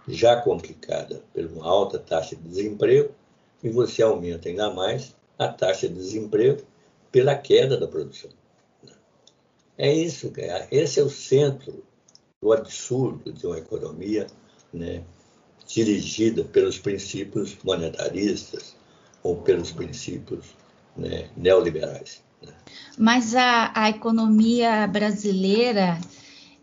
já 0.08 0.40
complicada 0.40 1.22
por 1.32 1.44
uma 1.44 1.64
alta 1.64 1.98
taxa 1.98 2.34
de 2.34 2.42
desemprego 2.42 3.14
e 3.62 3.70
você 3.70 4.02
aumenta 4.02 4.48
ainda 4.48 4.70
mais 4.70 5.14
a 5.38 5.46
taxa 5.46 5.88
de 5.88 5.94
desemprego 5.94 6.62
pela 7.10 7.34
queda 7.34 7.76
da 7.76 7.86
produção. 7.86 8.30
É 9.76 9.92
isso, 9.92 10.30
esse 10.70 11.00
é 11.00 11.02
o 11.02 11.08
centro 11.08 11.82
do 12.42 12.52
absurdo 12.52 13.32
de 13.32 13.46
uma 13.46 13.58
economia 13.58 14.26
né, 14.72 15.02
dirigida 15.66 16.44
pelos 16.44 16.78
princípios 16.78 17.56
monetaristas 17.64 18.76
ou 19.22 19.36
pelos 19.36 19.72
princípios 19.72 20.46
né, 20.96 21.30
neoliberais. 21.36 22.22
Né. 22.42 22.52
Mas 22.98 23.34
a, 23.34 23.72
a 23.74 23.88
economia 23.88 24.86
brasileira 24.86 25.98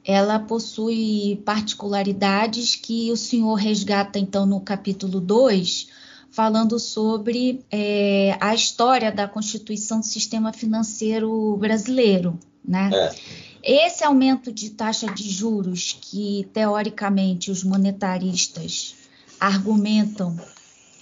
ela 0.04 0.40
possui 0.40 1.42
particularidades 1.44 2.76
que 2.76 3.12
o 3.12 3.18
senhor 3.18 3.56
resgata 3.56 4.18
então 4.18 4.46
no 4.46 4.62
capítulo 4.62 5.20
2, 5.20 5.90
falando 6.38 6.78
sobre 6.78 7.66
é, 7.72 8.38
a 8.40 8.54
história 8.54 9.12
da 9.12 9.28
constituição 9.28 10.02
do 10.02 10.06
sistema 10.06 10.54
financeiro 10.54 11.58
brasileiro. 11.58 12.38
Né? 12.64 12.92
É. 12.94 13.88
Esse 13.88 14.04
aumento 14.04 14.52
de 14.52 14.70
taxa 14.70 15.12
de 15.12 15.28
juros 15.32 15.98
que, 16.00 16.48
teoricamente, 16.54 17.50
os 17.50 17.64
monetaristas 17.64 18.94
argumentam 19.40 20.40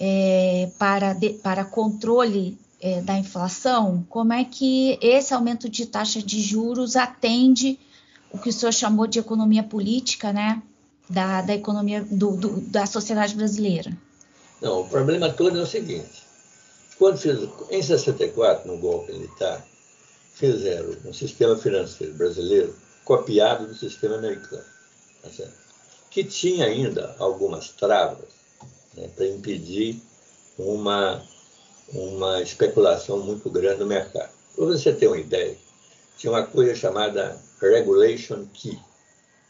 é, 0.00 0.70
para, 0.78 1.12
de, 1.12 1.34
para 1.34 1.66
controle 1.66 2.58
é, 2.80 3.02
da 3.02 3.18
inflação, 3.18 4.06
como 4.08 4.32
é 4.32 4.42
que 4.42 4.98
esse 5.02 5.34
aumento 5.34 5.68
de 5.68 5.84
taxa 5.84 6.22
de 6.22 6.40
juros 6.40 6.96
atende 6.96 7.78
o 8.32 8.38
que 8.38 8.48
o 8.48 8.52
senhor 8.54 8.72
chamou 8.72 9.06
de 9.06 9.18
economia 9.18 9.62
política, 9.62 10.32
né? 10.32 10.62
Da, 11.10 11.42
da 11.42 11.54
economia 11.54 12.02
do, 12.02 12.34
do, 12.38 12.60
da 12.62 12.86
sociedade 12.86 13.34
brasileira. 13.34 14.05
Não, 14.60 14.80
o 14.80 14.88
problema 14.88 15.30
todo 15.30 15.58
é 15.58 15.62
o 15.62 15.66
seguinte: 15.66 16.24
quando 16.98 17.18
fiz, 17.18 17.48
em 17.70 17.82
64, 17.82 18.66
no 18.66 18.78
golpe 18.78 19.12
militar, 19.12 19.64
fizeram 20.34 20.96
um 21.04 21.12
sistema 21.12 21.56
financeiro 21.56 22.14
brasileiro 22.14 22.74
copiado 23.04 23.66
do 23.66 23.74
sistema 23.74 24.16
americano, 24.16 24.64
tá 25.22 25.30
que 26.10 26.24
tinha 26.24 26.66
ainda 26.66 27.14
algumas 27.18 27.68
travas 27.68 28.28
né, 28.94 29.08
para 29.14 29.26
impedir 29.26 30.00
uma, 30.58 31.22
uma 31.92 32.40
especulação 32.40 33.18
muito 33.18 33.50
grande 33.50 33.80
no 33.80 33.86
mercado. 33.86 34.30
Para 34.54 34.64
você 34.64 34.94
ter 34.94 35.08
uma 35.08 35.18
ideia, 35.18 35.54
tinha 36.16 36.32
uma 36.32 36.46
coisa 36.46 36.74
chamada 36.74 37.38
regulation 37.60 38.46
key, 38.54 38.78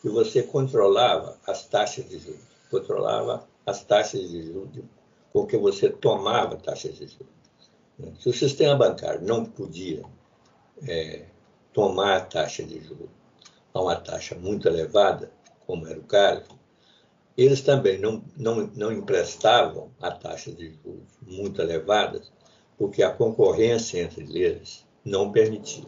que 0.02 0.08
você 0.08 0.42
controlava 0.42 1.38
as 1.46 1.64
taxas 1.64 2.08
de 2.08 2.18
juros, 2.18 2.40
controlava 2.68 3.46
as 3.64 3.84
taxas 3.84 4.28
de 4.28 4.46
juros 4.46 4.84
com 5.36 5.46
que 5.46 5.58
você 5.58 5.90
tomava 5.90 6.56
taxas 6.56 6.94
de 6.94 7.08
juros. 7.08 8.16
Se 8.18 8.30
o 8.30 8.32
sistema 8.32 8.74
bancário 8.74 9.20
não 9.20 9.44
podia 9.44 10.02
é, 10.88 11.26
tomar 11.74 12.16
a 12.16 12.20
taxa 12.22 12.62
de 12.62 12.80
juros 12.80 13.10
a 13.74 13.82
uma 13.82 13.96
taxa 13.96 14.34
muito 14.34 14.66
elevada, 14.66 15.30
como 15.66 15.86
era 15.86 15.98
o 15.98 16.04
caso, 16.04 16.46
eles 17.36 17.60
também 17.60 17.98
não, 17.98 18.24
não, 18.34 18.66
não 18.74 18.90
emprestavam 18.90 19.90
a 20.00 20.10
taxas 20.10 20.56
de 20.56 20.72
juros 20.82 21.04
muito 21.20 21.60
elevadas, 21.60 22.32
porque 22.78 23.02
a 23.02 23.10
concorrência 23.10 24.00
entre 24.00 24.38
eles 24.40 24.86
não 25.04 25.32
permitia. 25.32 25.84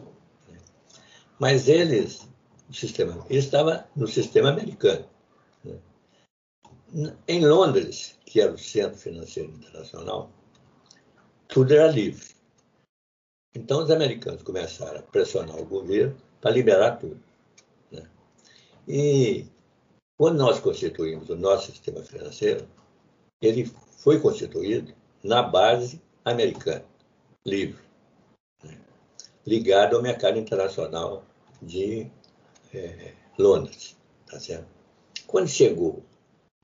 Mas 1.39 1.67
eles, 1.67 2.29
o 2.69 2.73
sistema, 2.73 3.25
ele 3.27 3.39
estava 3.39 3.89
no 3.95 4.07
sistema 4.07 4.49
americano. 4.49 5.05
Em 7.27 7.45
Londres, 7.45 8.17
que 8.25 8.41
era 8.41 8.51
o 8.51 8.57
centro 8.57 8.97
financeiro 8.97 9.51
internacional, 9.51 10.31
tudo 11.47 11.73
era 11.73 11.87
livre. 11.87 12.27
Então 13.53 13.83
os 13.83 13.91
americanos 13.91 14.41
começaram 14.41 14.99
a 14.99 15.03
pressionar 15.03 15.57
o 15.59 15.65
governo 15.65 16.15
para 16.41 16.51
liberar 16.51 16.97
tudo. 16.97 17.21
Né? 17.91 18.09
E 18.87 19.45
quando 20.17 20.37
nós 20.37 20.59
constituímos 20.59 21.29
o 21.29 21.35
nosso 21.35 21.71
sistema 21.71 22.01
financeiro, 22.01 22.67
ele 23.41 23.71
foi 23.97 24.19
constituído 24.19 24.93
na 25.23 25.43
base 25.43 26.01
americana, 26.25 26.85
livre, 27.45 27.81
né? 28.63 28.79
ligado 29.45 29.95
ao 29.95 30.01
mercado 30.01 30.39
internacional 30.39 31.23
de 31.61 32.09
é, 32.73 33.13
Londres. 33.37 33.97
Tá 34.25 34.39
certo? 34.39 34.67
Quando 35.25 35.47
chegou 35.47 36.03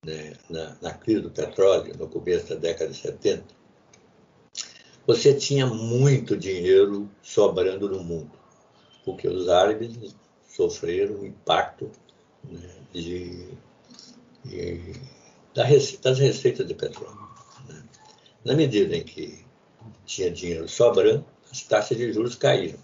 né, 0.05 0.33
na, 0.49 0.77
na 0.81 0.93
crise 0.93 1.21
do 1.21 1.31
petróleo, 1.31 1.97
no 1.97 2.07
começo 2.07 2.49
da 2.49 2.55
década 2.55 2.91
de 2.91 2.97
70, 2.97 3.43
você 5.07 5.33
tinha 5.33 5.65
muito 5.65 6.37
dinheiro 6.37 7.09
sobrando 7.23 7.89
no 7.89 8.03
mundo, 8.03 8.31
porque 9.03 9.27
os 9.27 9.49
árabes 9.49 10.15
sofreram 10.47 11.15
o 11.15 11.25
impacto 11.25 11.91
né, 12.43 12.69
de, 12.93 13.49
de, 14.43 14.93
das 15.53 16.19
receitas 16.19 16.67
de 16.67 16.73
petróleo. 16.75 17.27
Né? 17.67 17.83
Na 18.43 18.53
medida 18.53 18.95
em 18.95 19.03
que 19.03 19.43
tinha 20.05 20.29
dinheiro 20.29 20.69
sobrando, 20.69 21.25
as 21.51 21.63
taxas 21.63 21.97
de 21.97 22.13
juros 22.13 22.35
caíram 22.35 22.79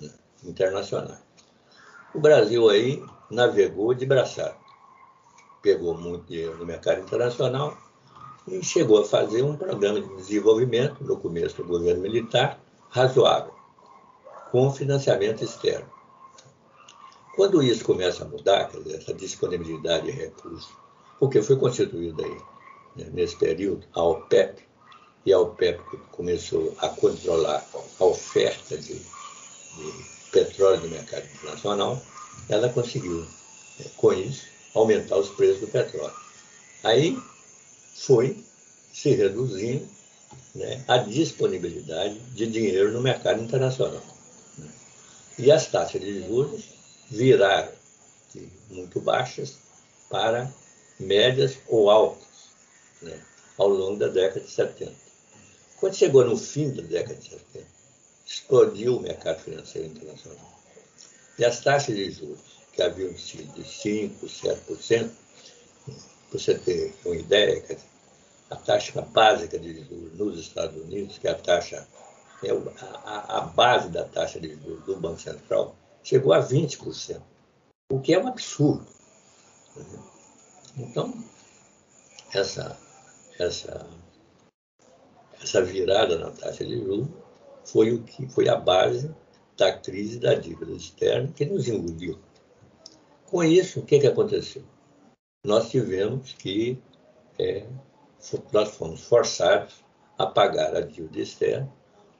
né, 0.00 0.10
internacionais. 0.44 1.22
O 2.12 2.20
Brasil 2.20 2.68
aí 2.68 3.02
navegou 3.30 3.94
de 3.94 4.04
braçada. 4.04 4.59
Pegou 5.62 5.94
muito 5.94 6.26
dinheiro 6.26 6.56
no 6.56 6.66
mercado 6.66 7.00
internacional 7.00 7.76
e 8.48 8.62
chegou 8.64 9.00
a 9.00 9.04
fazer 9.04 9.42
um 9.42 9.56
programa 9.56 10.00
de 10.00 10.16
desenvolvimento, 10.16 11.04
no 11.04 11.16
começo 11.16 11.56
do 11.56 11.64
governo 11.64 12.00
militar, 12.00 12.60
razoável, 12.88 13.52
com 14.50 14.72
financiamento 14.72 15.44
externo. 15.44 15.88
Quando 17.36 17.62
isso 17.62 17.84
começa 17.84 18.24
a 18.24 18.28
mudar, 18.28 18.70
essa 18.92 19.14
disponibilidade 19.14 20.06
de 20.06 20.12
recursos, 20.12 20.72
porque 21.18 21.40
foi 21.42 21.56
constituída 21.56 22.24
aí, 22.24 22.36
né, 22.96 23.08
nesse 23.12 23.36
período, 23.36 23.86
a 23.94 24.02
OPEP, 24.02 24.62
e 25.24 25.32
a 25.32 25.38
OPEP 25.38 25.80
começou 26.12 26.74
a 26.78 26.88
controlar 26.88 27.64
a 27.98 28.04
oferta 28.04 28.76
de, 28.76 28.94
de 28.94 30.04
petróleo 30.32 30.80
no 30.80 30.88
mercado 30.88 31.24
internacional, 31.24 32.00
ela 32.48 32.68
conseguiu, 32.70 33.26
é, 33.78 33.84
com 33.96 34.12
isso, 34.12 34.46
aumentar 34.74 35.16
os 35.16 35.30
preços 35.30 35.60
do 35.60 35.68
petróleo. 35.68 36.14
Aí 36.82 37.18
foi 37.94 38.44
se 38.92 39.10
reduzindo 39.10 39.88
né, 40.54 40.84
a 40.88 40.98
disponibilidade 40.98 42.18
de 42.34 42.46
dinheiro 42.46 42.92
no 42.92 43.00
mercado 43.00 43.42
internacional. 43.42 44.02
Né? 44.58 44.68
E 45.38 45.52
as 45.52 45.66
taxas 45.66 46.00
de 46.00 46.26
juros 46.26 46.64
viraram 47.10 47.72
de 48.34 48.48
muito 48.70 49.00
baixas 49.00 49.56
para 50.08 50.50
médias 50.98 51.56
ou 51.68 51.90
altas 51.90 52.28
né, 53.02 53.18
ao 53.56 53.68
longo 53.68 53.98
da 53.98 54.08
década 54.08 54.40
de 54.40 54.50
70. 54.50 54.92
Quando 55.78 55.94
chegou 55.94 56.24
no 56.24 56.36
fim 56.36 56.70
da 56.70 56.82
década 56.82 57.14
de 57.14 57.30
70, 57.30 57.66
explodiu 58.26 58.96
o 58.96 59.00
mercado 59.00 59.40
financeiro 59.40 59.88
internacional. 59.88 60.60
E 61.38 61.44
as 61.44 61.60
taxas 61.60 61.96
de 61.96 62.10
juros, 62.10 62.49
que 62.72 62.82
haviam 62.82 63.16
sido 63.16 63.52
de 63.54 63.62
5%, 63.62 64.10
7%, 64.24 65.10
para 66.30 66.38
você 66.38 66.58
ter 66.58 66.94
uma 67.04 67.16
ideia, 67.16 67.62
a 68.50 68.56
taxa 68.56 69.02
básica 69.02 69.58
de 69.58 69.84
juros 69.84 70.18
nos 70.18 70.38
Estados 70.38 70.80
Unidos, 70.82 71.18
que 71.18 71.26
é 71.26 71.32
a 71.32 71.34
taxa, 71.34 71.86
é 72.44 72.50
a, 73.04 73.38
a 73.38 73.40
base 73.42 73.88
da 73.88 74.04
taxa 74.04 74.40
de 74.40 74.54
juros 74.54 74.84
do 74.84 74.96
Banco 74.96 75.20
Central, 75.20 75.76
chegou 76.02 76.32
a 76.32 76.40
20%, 76.40 77.20
o 77.90 78.00
que 78.00 78.14
é 78.14 78.18
um 78.18 78.28
absurdo. 78.28 78.86
Então, 80.76 81.12
essa, 82.32 82.78
essa, 83.38 83.86
essa 85.42 85.62
virada 85.62 86.18
na 86.18 86.30
taxa 86.30 86.64
de 86.64 86.78
juros 86.78 87.08
foi 87.64 87.92
o 87.92 88.02
que 88.02 88.28
foi 88.28 88.48
a 88.48 88.56
base 88.56 89.14
da 89.56 89.72
crise 89.76 90.18
da 90.18 90.34
dívida 90.34 90.72
externa 90.72 91.32
que 91.34 91.44
nos 91.44 91.68
engoliu. 91.68 92.18
Com 93.30 93.44
isso, 93.44 93.78
o 93.78 93.84
que, 93.84 94.00
que 94.00 94.08
aconteceu? 94.08 94.64
Nós 95.46 95.70
tivemos 95.70 96.32
que, 96.32 96.76
é, 97.38 97.64
nós 98.52 98.70
fomos 98.70 99.02
forçados 99.02 99.84
a 100.18 100.26
pagar 100.26 100.74
a 100.74 100.80
dívida 100.80 101.20
externa, 101.20 101.72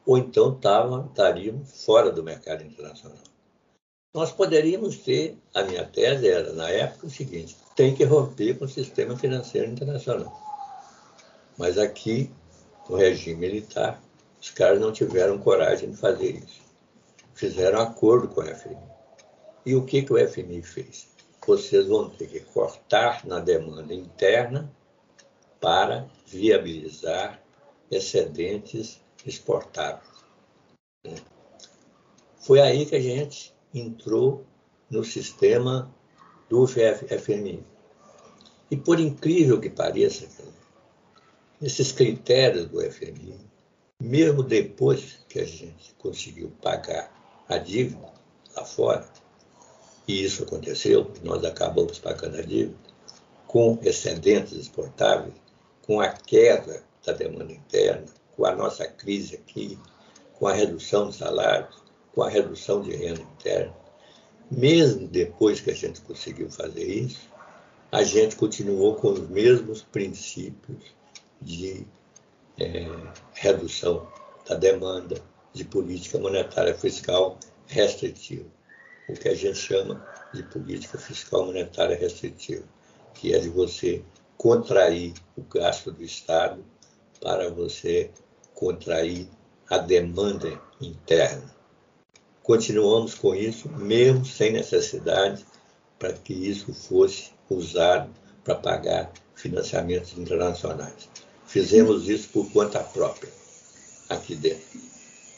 ou 0.06 0.16
então 0.16 0.54
tava, 0.54 1.08
estaríamos 1.10 1.84
fora 1.84 2.12
do 2.12 2.22
mercado 2.22 2.62
internacional. 2.62 3.18
Nós 4.14 4.30
poderíamos 4.30 4.98
ter, 4.98 5.36
a 5.52 5.64
minha 5.64 5.84
tese 5.84 6.28
era, 6.28 6.52
na 6.52 6.70
época, 6.70 7.08
o 7.08 7.10
seguinte: 7.10 7.56
tem 7.74 7.92
que 7.92 8.04
romper 8.04 8.56
com 8.56 8.64
o 8.64 8.68
sistema 8.68 9.16
financeiro 9.16 9.68
internacional. 9.68 10.32
Mas 11.58 11.76
aqui, 11.76 12.30
no 12.88 12.96
regime 12.96 13.48
militar, 13.48 14.00
os 14.40 14.50
caras 14.50 14.80
não 14.80 14.92
tiveram 14.92 15.38
coragem 15.38 15.90
de 15.90 15.96
fazer 15.96 16.36
isso. 16.36 16.60
Fizeram 17.34 17.80
acordo 17.80 18.28
com 18.28 18.40
o 18.40 18.44
FMI. 18.44 18.89
E 19.64 19.74
o 19.74 19.84
que, 19.84 20.02
que 20.02 20.12
o 20.12 20.28
FMI 20.28 20.62
fez? 20.62 21.08
Vocês 21.46 21.86
vão 21.86 22.08
ter 22.08 22.28
que 22.28 22.40
cortar 22.40 23.26
na 23.26 23.40
demanda 23.40 23.92
interna 23.92 24.70
para 25.60 26.08
viabilizar 26.26 27.42
excedentes 27.90 29.00
exportáveis. 29.26 30.08
Foi 32.38 32.60
aí 32.60 32.86
que 32.86 32.94
a 32.94 33.00
gente 33.00 33.52
entrou 33.74 34.46
no 34.88 35.04
sistema 35.04 35.92
do 36.48 36.66
FMI. 36.66 37.64
E 38.70 38.76
por 38.76 39.00
incrível 39.00 39.60
que 39.60 39.68
pareça, 39.68 40.28
esses 41.60 41.92
critérios 41.92 42.66
do 42.66 42.80
FMI, 42.80 43.38
mesmo 44.00 44.42
depois 44.42 45.18
que 45.28 45.40
a 45.40 45.44
gente 45.44 45.94
conseguiu 45.98 46.50
pagar 46.62 47.12
a 47.48 47.58
dívida 47.58 48.12
lá 48.56 48.64
fora, 48.64 49.06
e 50.10 50.24
isso 50.24 50.42
aconteceu, 50.42 51.08
nós 51.22 51.44
acabamos 51.44 52.00
pagando 52.00 52.38
a 52.38 52.42
dívida, 52.42 52.76
com 53.46 53.78
excedentes 53.80 54.52
exportáveis, 54.54 55.34
com 55.82 56.00
a 56.00 56.08
queda 56.08 56.82
da 57.06 57.12
demanda 57.12 57.52
interna, 57.52 58.06
com 58.34 58.44
a 58.44 58.52
nossa 58.52 58.88
crise 58.88 59.36
aqui, 59.36 59.78
com 60.34 60.48
a 60.48 60.52
redução 60.52 61.10
de 61.10 61.16
salários, 61.16 61.76
com 62.12 62.24
a 62.24 62.28
redução 62.28 62.82
de 62.82 62.90
renda 62.90 63.20
interna. 63.20 63.72
Mesmo 64.50 65.06
depois 65.06 65.60
que 65.60 65.70
a 65.70 65.74
gente 65.74 66.00
conseguiu 66.00 66.50
fazer 66.50 66.84
isso, 66.84 67.30
a 67.92 68.02
gente 68.02 68.34
continuou 68.34 68.96
com 68.96 69.12
os 69.12 69.28
mesmos 69.28 69.82
princípios 69.82 70.92
de 71.40 71.86
é, 72.58 72.84
redução 73.32 74.08
da 74.48 74.56
demanda, 74.56 75.22
de 75.52 75.64
política 75.64 76.18
monetária 76.18 76.74
fiscal 76.74 77.38
restritiva, 77.68 78.46
o 79.12 79.16
que 79.16 79.28
a 79.28 79.34
gente 79.34 79.58
chama 79.58 80.04
de 80.32 80.42
política 80.42 80.98
fiscal 80.98 81.46
monetária 81.46 81.96
restritiva, 81.96 82.64
que 83.14 83.34
é 83.34 83.38
de 83.38 83.48
você 83.48 84.02
contrair 84.36 85.14
o 85.36 85.42
gasto 85.42 85.90
do 85.90 86.02
Estado 86.02 86.64
para 87.20 87.50
você 87.50 88.10
contrair 88.54 89.28
a 89.68 89.78
demanda 89.78 90.60
interna. 90.80 91.54
Continuamos 92.42 93.14
com 93.14 93.34
isso, 93.34 93.68
mesmo 93.68 94.24
sem 94.24 94.52
necessidade, 94.52 95.44
para 95.98 96.12
que 96.12 96.32
isso 96.32 96.72
fosse 96.72 97.32
usado 97.48 98.10
para 98.42 98.54
pagar 98.54 99.12
financiamentos 99.34 100.16
internacionais. 100.16 101.08
Fizemos 101.46 102.08
isso 102.08 102.28
por 102.30 102.50
conta 102.50 102.80
própria, 102.80 103.30
aqui 104.08 104.34
dentro. 104.34 104.89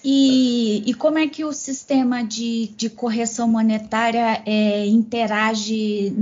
E, 0.05 0.83
e 0.85 0.95
como 0.95 1.19
é 1.19 1.29
que 1.29 1.45
o 1.45 1.53
sistema 1.53 2.25
de, 2.25 2.69
de 2.77 2.91
correção 2.91 3.47
monetária 3.47 4.43
é, 4.45 4.85
interage 4.87 6.13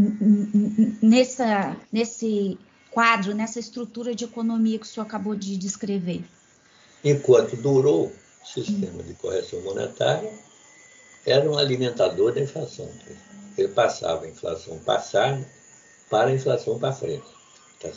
nessa, 1.03 1.77
nesse 1.91 2.59
quadro, 2.91 3.35
nessa 3.35 3.59
estrutura 3.59 4.15
de 4.15 4.25
economia 4.25 4.79
que 4.79 4.85
o 4.85 4.89
senhor 4.89 5.07
acabou 5.07 5.35
de 5.35 5.57
descrever? 5.57 6.23
Enquanto 7.03 7.57
durou 7.57 8.09
o 8.09 8.47
sistema 8.47 9.03
de 9.03 9.15
correção 9.15 9.63
monetária, 9.63 10.31
era 11.25 11.51
um 11.51 11.57
alimentador 11.57 12.35
da 12.35 12.41
inflação. 12.41 12.89
Ele 13.57 13.69
passava 13.69 14.25
a 14.25 14.29
inflação 14.29 14.79
passada 14.81 15.47
para 16.11 16.29
a 16.29 16.35
inflação 16.35 16.79
para 16.79 16.93
frente. 16.93 17.25
Tá 17.81 17.89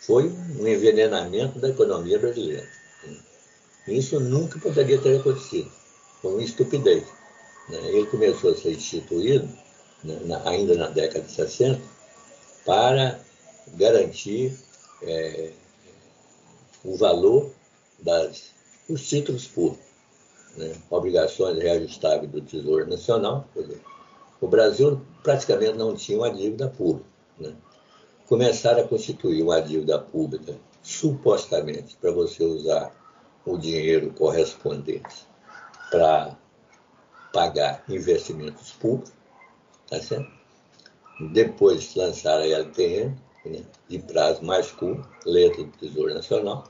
Foi 0.00 0.28
um 0.58 0.66
envenenamento 0.66 1.60
da 1.60 1.68
economia 1.68 2.18
brasileira. 2.18 2.66
Isso 3.92 4.20
nunca 4.20 4.58
poderia 4.58 4.98
ter 4.98 5.18
acontecido. 5.18 5.70
Foi 6.20 6.32
uma 6.32 6.42
estupidez. 6.42 7.04
Né? 7.68 7.78
Ele 7.88 8.06
começou 8.06 8.52
a 8.52 8.56
ser 8.56 8.72
instituído, 8.72 9.48
né, 10.04 10.42
ainda 10.44 10.74
na 10.74 10.88
década 10.88 11.24
de 11.24 11.32
60, 11.32 11.80
para 12.64 13.20
garantir 13.74 14.56
é, 15.02 15.52
o 16.84 16.96
valor 16.96 17.50
das, 17.98 18.50
dos 18.88 19.08
títulos 19.08 19.46
públicos, 19.46 19.86
né? 20.56 20.72
obrigações 20.90 21.58
reajustáveis 21.58 22.30
do 22.30 22.40
Tesouro 22.40 22.86
Nacional. 22.86 23.46
Dizer, 23.54 23.80
o 24.40 24.46
Brasil 24.46 25.00
praticamente 25.22 25.76
não 25.76 25.94
tinha 25.94 26.18
uma 26.18 26.30
dívida 26.30 26.68
pública. 26.68 27.08
Né? 27.38 27.54
Começaram 28.26 28.82
a 28.82 28.88
constituir 28.88 29.42
uma 29.42 29.60
dívida 29.60 29.98
pública, 29.98 30.56
supostamente, 30.82 31.96
para 31.96 32.10
você 32.10 32.44
usar 32.44 32.94
o 33.44 33.56
dinheiro 33.56 34.12
correspondente 34.12 35.26
para 35.90 36.36
pagar 37.32 37.82
investimentos 37.88 38.72
públicos, 38.72 39.12
tá 39.88 40.00
certo? 40.00 40.30
Depois 41.32 41.94
lançaram 41.94 42.44
a 42.44 42.46
LTN, 42.46 43.16
né, 43.44 43.64
de 43.88 43.98
prazo 43.98 44.44
mais 44.44 44.70
curto, 44.70 45.08
letra 45.26 45.64
do 45.64 45.70
Tesouro 45.72 46.14
Nacional, 46.14 46.64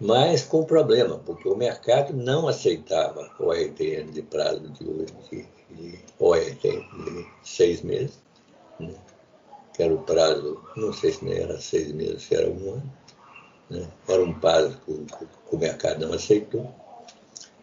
mas 0.00 0.42
com 0.42 0.64
problema, 0.64 1.18
porque 1.18 1.48
o 1.48 1.56
mercado 1.56 2.12
não 2.12 2.48
aceitava 2.48 3.30
o 3.38 3.52
RTN 3.52 4.10
de 4.10 4.22
prazo 4.22 4.68
de, 4.70 4.84
de, 4.84 5.46
de 5.70 5.98
de 6.60 7.26
seis 7.44 7.82
meses, 7.82 8.20
né? 8.80 8.94
que 9.72 9.82
era 9.82 9.94
o 9.94 10.02
prazo, 10.02 10.60
não 10.76 10.92
sei 10.92 11.12
se 11.12 11.32
era 11.32 11.60
seis 11.60 11.92
meses, 11.92 12.22
se 12.24 12.34
era 12.34 12.50
um 12.50 12.74
ano, 12.74 12.92
né? 13.70 13.88
era 14.08 14.22
um 14.22 14.34
prazo 14.34 14.76
mercado 15.62 16.06
não 16.06 16.14
aceitou. 16.14 16.72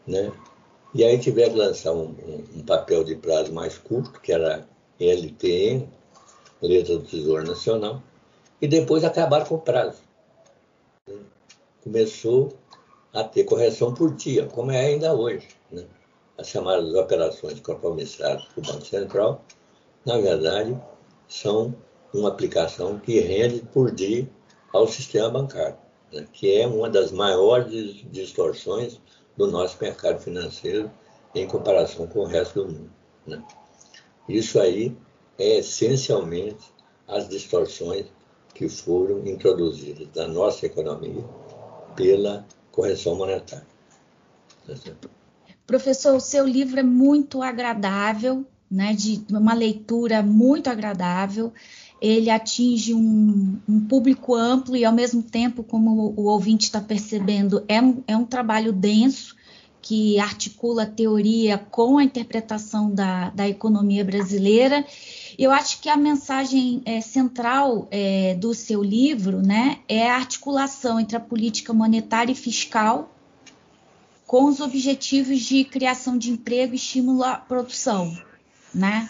Né? 0.07 0.31
E 0.93 1.03
aí 1.03 1.19
tiveram 1.19 1.53
que 1.53 1.59
lançar 1.59 1.93
um, 1.93 2.15
um, 2.55 2.63
papel 2.63 3.03
de 3.03 3.15
prazo 3.15 3.53
mais 3.53 3.77
curto, 3.77 4.19
que 4.19 4.31
era 4.31 4.67
LTN, 4.99 5.87
letra 6.61 6.97
do 6.97 7.03
Tesouro 7.03 7.45
Nacional, 7.45 8.01
e 8.61 8.67
depois 8.67 9.03
acabaram 9.03 9.45
com 9.45 9.55
o 9.55 9.61
prazo 9.61 10.09
começou 11.83 12.53
a 13.13 13.23
ter 13.23 13.43
correção 13.43 13.93
por 13.93 14.13
dia, 14.13 14.45
como 14.45 14.71
é 14.71 14.79
ainda 14.79 15.13
hoje. 15.13 15.47
Né? 15.71 15.85
As 16.37 16.47
chamadas 16.47 16.93
operações 16.93 17.59
compromissadas 17.59 18.45
do 18.55 18.61
Banco 18.61 18.85
Central, 18.85 19.43
na 20.05 20.17
verdade, 20.17 20.79
são 21.27 21.73
uma 22.13 22.29
aplicação 22.29 22.99
que 22.99 23.19
rende 23.19 23.61
por 23.73 23.91
dia 23.91 24.29
ao 24.71 24.87
sistema 24.87 25.29
bancário, 25.29 25.77
né? 26.11 26.25
que 26.31 26.59
é 26.59 26.67
uma 26.67 26.89
das 26.89 27.11
maiores 27.11 28.05
distorções 28.11 28.99
do 29.37 29.47
nosso 29.47 29.77
mercado 29.81 30.19
financeiro 30.19 30.91
em 31.33 31.47
comparação 31.47 32.07
com 32.07 32.19
o 32.19 32.25
resto 32.25 32.63
do 32.63 32.73
mundo. 32.73 32.91
Né? 33.25 33.43
Isso 34.27 34.59
aí 34.59 34.95
é 35.37 35.59
essencialmente 35.59 36.71
as 37.07 37.27
distorções 37.27 38.05
que 38.53 38.67
foram 38.67 39.25
introduzidas 39.25 40.07
na 40.15 40.27
nossa 40.27 40.65
economia 40.65 41.23
pela 41.95 42.45
correção 42.71 43.15
monetária. 43.15 43.67
Professor, 45.65 46.15
o 46.15 46.19
seu 46.19 46.47
livro 46.47 46.79
é 46.79 46.83
muito 46.83 47.41
agradável, 47.41 48.45
né, 48.69 48.93
de 48.93 49.23
uma 49.31 49.53
leitura 49.53 50.21
muito 50.21 50.69
agradável. 50.69 51.53
Ele 52.01 52.29
atinge 52.29 52.93
um, 52.93 53.57
um 53.67 53.81
público 53.81 54.35
amplo 54.35 54.75
e, 54.75 54.85
ao 54.85 54.93
mesmo 54.93 55.21
tempo, 55.21 55.63
como 55.63 56.13
o, 56.17 56.21
o 56.21 56.23
ouvinte 56.25 56.65
está 56.65 56.79
percebendo, 56.79 57.63
é 57.67 57.81
um, 57.81 58.03
é 58.07 58.15
um 58.15 58.25
trabalho 58.25 58.71
denso 58.71 59.35
que 59.81 60.19
articula 60.19 60.83
a 60.83 60.85
teoria 60.85 61.57
com 61.57 61.97
a 61.97 62.03
interpretação 62.03 62.93
da, 62.93 63.29
da 63.29 63.47
economia 63.47 64.03
brasileira 64.03 64.85
eu 65.39 65.53
acho 65.53 65.79
que 65.79 65.87
a 65.87 65.95
mensagem 65.95 66.81
é, 66.83 66.99
central 66.99 67.87
é, 67.89 68.35
do 68.35 68.53
seu 68.53 68.83
livro 68.83 69.41
né, 69.41 69.79
é 69.87 70.09
a 70.09 70.17
articulação 70.17 70.99
entre 70.99 71.15
a 71.15 71.19
política 71.19 71.71
monetária 71.71 72.33
e 72.33 72.35
fiscal 72.35 73.09
com 74.27 74.43
os 74.43 74.59
objetivos 74.59 75.39
de 75.39 75.63
criação 75.63 76.17
de 76.17 76.29
emprego 76.29 76.73
e 76.73 76.75
estímulo 76.75 77.23
à 77.23 77.35
produção. 77.35 78.13
Né? 78.75 79.09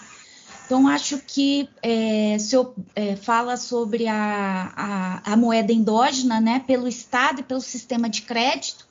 Então, 0.69 0.88
acho 0.88 1.17
que 1.17 1.67
é, 1.82 2.36
o 2.36 2.39
senhor 2.39 2.75
é, 2.95 3.15
fala 3.15 3.58
sobre 3.58 4.05
a, 4.05 4.71
a, 4.75 5.34
a, 5.34 5.36
moeda 5.36 5.73
endógena 5.73 6.39
né, 6.39 6.63
pelo 6.67 6.88
Estado 6.88 7.39
e 7.39 7.43
pelo 7.43 7.60
sistema 7.60 8.08
de 8.08 8.21
crédito, 8.21 8.86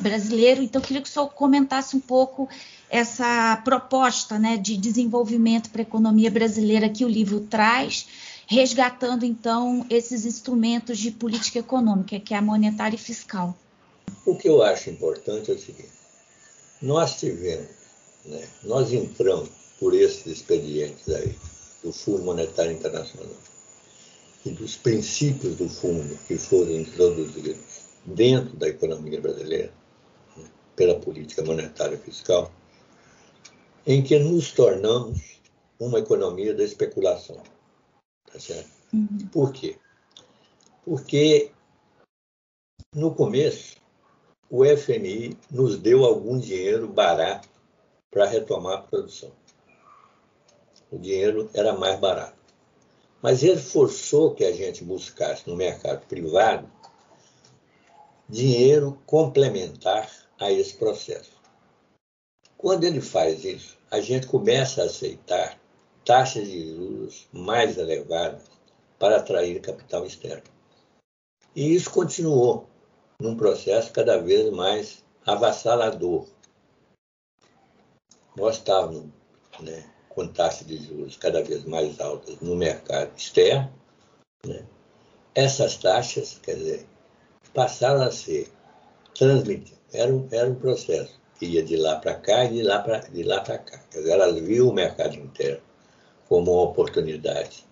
brasileiro. 0.00 0.60
Então, 0.60 0.82
eu 0.82 0.84
queria 0.84 1.00
que 1.00 1.08
o 1.08 1.12
senhor 1.12 1.28
comentasse 1.28 1.96
um 1.96 2.00
pouco 2.00 2.48
essa 2.90 3.56
proposta 3.64 4.40
né, 4.40 4.56
de 4.56 4.76
desenvolvimento 4.76 5.70
para 5.70 5.82
a 5.82 5.86
economia 5.86 6.32
brasileira 6.32 6.88
que 6.88 7.04
o 7.04 7.08
livro 7.08 7.42
traz, 7.42 8.08
resgatando, 8.48 9.24
então, 9.24 9.86
esses 9.88 10.26
instrumentos 10.26 10.98
de 10.98 11.12
política 11.12 11.60
econômica, 11.60 12.18
que 12.18 12.34
é 12.34 12.38
a 12.38 12.42
monetária 12.42 12.96
e 12.96 12.98
fiscal. 12.98 13.56
O 14.26 14.34
que 14.34 14.48
eu 14.48 14.64
acho 14.64 14.90
importante 14.90 15.48
é 15.48 15.54
o 15.54 15.58
seguinte: 15.60 15.92
nós 16.82 17.20
tivemos, 17.20 17.68
né, 18.24 18.44
nós 18.64 18.92
entramos 18.92 19.63
por 19.78 19.94
esses 19.94 20.26
expedientes 20.26 21.08
aí, 21.08 21.34
do 21.82 21.92
Fundo 21.92 22.22
Monetário 22.22 22.72
Internacional 22.72 23.36
e 24.44 24.50
dos 24.50 24.76
princípios 24.76 25.56
do 25.56 25.68
fundo 25.68 26.18
que 26.26 26.36
foram 26.36 26.70
introduzidos 26.72 27.56
dentro 28.04 28.56
da 28.56 28.68
economia 28.68 29.20
brasileira, 29.20 29.72
né, 30.36 30.44
pela 30.76 31.00
política 31.00 31.42
monetária 31.42 31.98
fiscal, 31.98 32.52
em 33.86 34.02
que 34.02 34.18
nos 34.18 34.52
tornamos 34.52 35.40
uma 35.78 35.98
economia 35.98 36.54
da 36.54 36.62
especulação. 36.64 37.42
Tá 38.30 38.38
certo? 38.38 38.70
Uhum. 38.92 39.28
Por 39.32 39.52
quê? 39.52 39.76
Porque 40.84 41.50
no 42.94 43.14
começo 43.14 43.76
o 44.50 44.64
FMI 44.64 45.36
nos 45.50 45.78
deu 45.78 46.04
algum 46.04 46.38
dinheiro 46.38 46.86
barato 46.86 47.48
para 48.10 48.26
retomar 48.26 48.78
a 48.78 48.82
produção. 48.82 49.32
O 50.94 50.98
dinheiro 51.00 51.50
era 51.52 51.72
mais 51.72 51.98
barato. 51.98 52.38
Mas 53.20 53.42
ele 53.42 53.58
forçou 53.58 54.32
que 54.32 54.44
a 54.44 54.52
gente 54.52 54.84
buscasse 54.84 55.48
no 55.50 55.56
mercado 55.56 56.06
privado 56.06 56.70
dinheiro 58.28 58.96
complementar 59.04 60.08
a 60.38 60.52
esse 60.52 60.74
processo. 60.74 61.32
Quando 62.56 62.84
ele 62.84 63.00
faz 63.00 63.44
isso, 63.44 63.76
a 63.90 64.00
gente 64.00 64.28
começa 64.28 64.82
a 64.82 64.84
aceitar 64.86 65.58
taxas 66.04 66.46
de 66.46 66.76
juros 66.76 67.26
mais 67.32 67.76
elevadas 67.76 68.44
para 68.96 69.16
atrair 69.16 69.60
capital 69.60 70.06
externo. 70.06 70.44
E 71.56 71.74
isso 71.74 71.90
continuou 71.90 72.68
num 73.20 73.36
processo 73.36 73.92
cada 73.92 74.18
vez 74.18 74.48
mais 74.52 75.04
avassalador. 75.26 76.28
Nós 78.36 78.58
estávamos 78.58 79.10
né, 79.60 79.93
com 80.14 80.28
taxas 80.28 80.66
de 80.66 80.76
juros 80.76 81.16
cada 81.16 81.42
vez 81.42 81.64
mais 81.64 82.00
altas 82.00 82.36
no 82.40 82.54
mercado 82.54 83.10
externo. 83.16 83.72
Né? 84.46 84.64
Essas 85.34 85.76
taxas, 85.76 86.38
quer 86.42 86.54
dizer, 86.54 86.86
passaram 87.52 88.02
a 88.02 88.10
ser 88.10 88.48
transmitidas. 89.14 89.78
Era 89.92 90.12
um, 90.12 90.28
era 90.30 90.48
um 90.48 90.54
processo 90.54 91.20
que 91.38 91.46
ia 91.46 91.62
de 91.62 91.76
lá 91.76 91.96
para 91.96 92.14
cá 92.14 92.44
e 92.44 92.54
de 92.54 92.62
lá 92.62 92.80
para 92.80 92.98
de 93.00 93.22
lá 93.22 93.40
para 93.40 93.58
cá. 93.58 93.78
Quer 93.90 93.98
dizer, 93.98 94.12
elas 94.12 94.38
viam 94.38 94.68
o 94.68 94.72
mercado 94.72 95.16
interno 95.16 95.62
como 96.28 96.52
uma 96.52 96.62
oportunidade 96.62 97.64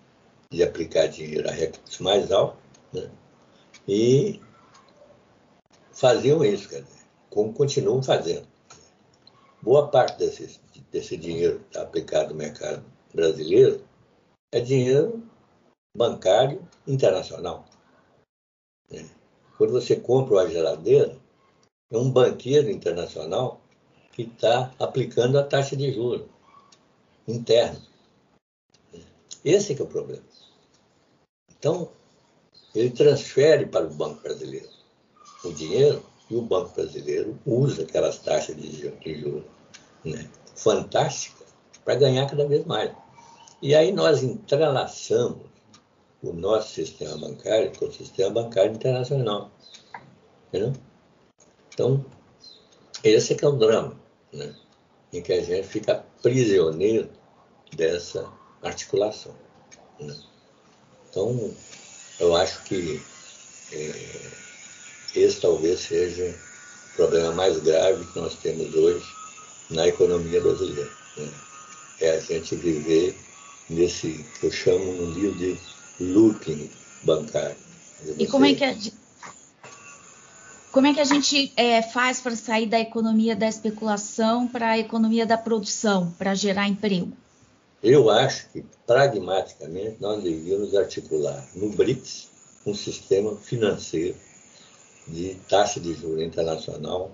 de 0.49 0.63
aplicar 0.63 1.07
dinheiro 1.07 1.49
a 1.49 1.51
recursos 1.51 1.99
mais 1.99 2.31
altos 2.31 2.59
né? 2.91 3.09
e 3.87 4.39
faziam 5.91 6.43
isso, 6.43 6.69
quer 6.69 6.81
dizer, 6.81 7.03
como 7.29 7.53
continuam 7.53 8.03
fazendo. 8.03 8.47
Boa 9.61 9.87
parte 9.87 10.19
desse, 10.19 10.59
desse 10.93 11.17
dinheiro 11.17 11.59
está 11.65 11.81
aplicado 11.81 12.29
no 12.29 12.35
mercado 12.35 12.85
brasileiro 13.11 13.83
é 14.51 14.59
dinheiro 14.61 15.27
bancário 15.95 16.67
internacional. 16.87 17.65
Né? 18.89 19.09
Quando 19.57 19.71
você 19.71 19.95
compra 19.95 20.35
uma 20.35 20.49
geladeira, 20.49 21.17
é 21.91 21.97
um 21.97 22.11
banqueiro 22.11 22.69
internacional 22.69 23.61
que 24.11 24.23
está 24.23 24.71
aplicando 24.79 25.39
a 25.39 25.43
taxa 25.43 25.75
de 25.75 25.91
juros 25.91 26.27
interna. 27.27 27.81
Esse 29.43 29.73
é, 29.73 29.79
é 29.79 29.81
o 29.81 29.87
problema. 29.87 30.23
Então, 31.51 31.91
ele 32.75 32.91
transfere 32.91 33.65
para 33.65 33.87
o 33.87 33.93
Banco 33.93 34.21
Brasileiro 34.21 34.69
o 35.43 35.51
dinheiro 35.51 36.03
e 36.29 36.35
o 36.35 36.41
Banco 36.41 36.73
Brasileiro 36.75 37.39
usa 37.45 37.83
aquelas 37.83 38.19
taxas 38.19 38.55
de 38.55 38.71
juros 39.19 39.43
né, 40.03 40.29
fantásticas 40.55 41.47
para 41.83 41.95
ganhar 41.95 42.29
cada 42.29 42.47
vez 42.47 42.65
mais. 42.65 42.91
E 43.61 43.75
aí 43.75 43.91
nós 43.91 44.23
entrelaçamos 44.23 45.47
o 46.21 46.33
nosso 46.33 46.73
sistema 46.73 47.17
bancário 47.17 47.71
com 47.77 47.85
o 47.85 47.93
sistema 47.93 48.29
bancário 48.29 48.73
internacional. 48.73 49.51
Entendeu? 50.47 50.73
Então, 51.73 52.05
esse 53.03 53.33
é 53.33 53.37
é 53.41 53.47
o 53.47 53.51
drama, 53.53 53.99
né? 54.31 54.55
em 55.11 55.21
que 55.21 55.33
a 55.33 55.41
gente 55.41 55.67
fica 55.67 56.05
prisioneiro 56.21 57.09
dessa 57.75 58.31
articulação. 58.61 59.33
Né? 59.99 60.15
Então, 61.09 61.53
eu 62.19 62.35
acho 62.35 62.63
que 62.63 63.01
é, 63.71 65.19
esse 65.19 65.41
talvez 65.41 65.81
seja 65.81 66.35
o 66.93 66.95
problema 66.95 67.31
mais 67.33 67.59
grave 67.59 68.05
que 68.05 68.19
nós 68.19 68.35
temos 68.35 68.73
hoje 68.73 69.22
na 69.73 69.87
economia 69.87 70.41
brasileira. 70.41 70.89
Né? 71.17 71.29
É 72.01 72.11
a 72.11 72.19
gente 72.19 72.55
viver 72.55 73.15
nesse 73.69 74.25
que 74.39 74.47
eu 74.47 74.51
chamo 74.51 74.93
no 74.93 75.11
livro 75.11 75.37
de 75.37 75.57
looping 75.99 76.69
bancário. 77.03 77.55
E 78.17 78.27
como 78.27 78.45
é 78.45 78.53
que 78.53 78.63
a, 78.63 78.75
como 80.71 80.87
é 80.87 80.93
que 80.93 80.99
a 80.99 81.05
gente 81.05 81.53
é, 81.55 81.81
faz 81.81 82.19
para 82.19 82.35
sair 82.35 82.65
da 82.65 82.79
economia 82.79 83.35
da 83.35 83.47
especulação 83.47 84.47
para 84.47 84.71
a 84.71 84.79
economia 84.79 85.25
da 85.25 85.37
produção, 85.37 86.11
para 86.17 86.33
gerar 86.33 86.67
emprego? 86.67 87.11
Eu 87.81 88.09
acho 88.09 88.49
que, 88.49 88.63
pragmaticamente, 88.87 89.97
nós 89.99 90.23
devíamos 90.23 90.73
articular 90.73 91.45
no 91.53 91.69
BRICS 91.69 92.29
um 92.65 92.73
sistema 92.73 93.35
financeiro 93.35 94.15
de 95.07 95.35
taxa 95.49 95.79
de 95.79 95.93
juros 95.93 96.23
internacional 96.23 97.11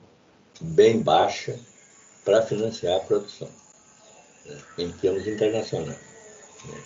bem 0.61 1.01
baixa 1.01 1.59
para 2.23 2.41
financiar 2.41 2.97
a 2.97 2.99
produção, 2.99 3.49
né, 4.45 4.57
em 4.77 4.91
termos 4.91 5.27
internacionais. 5.27 5.99
Né. 6.65 6.83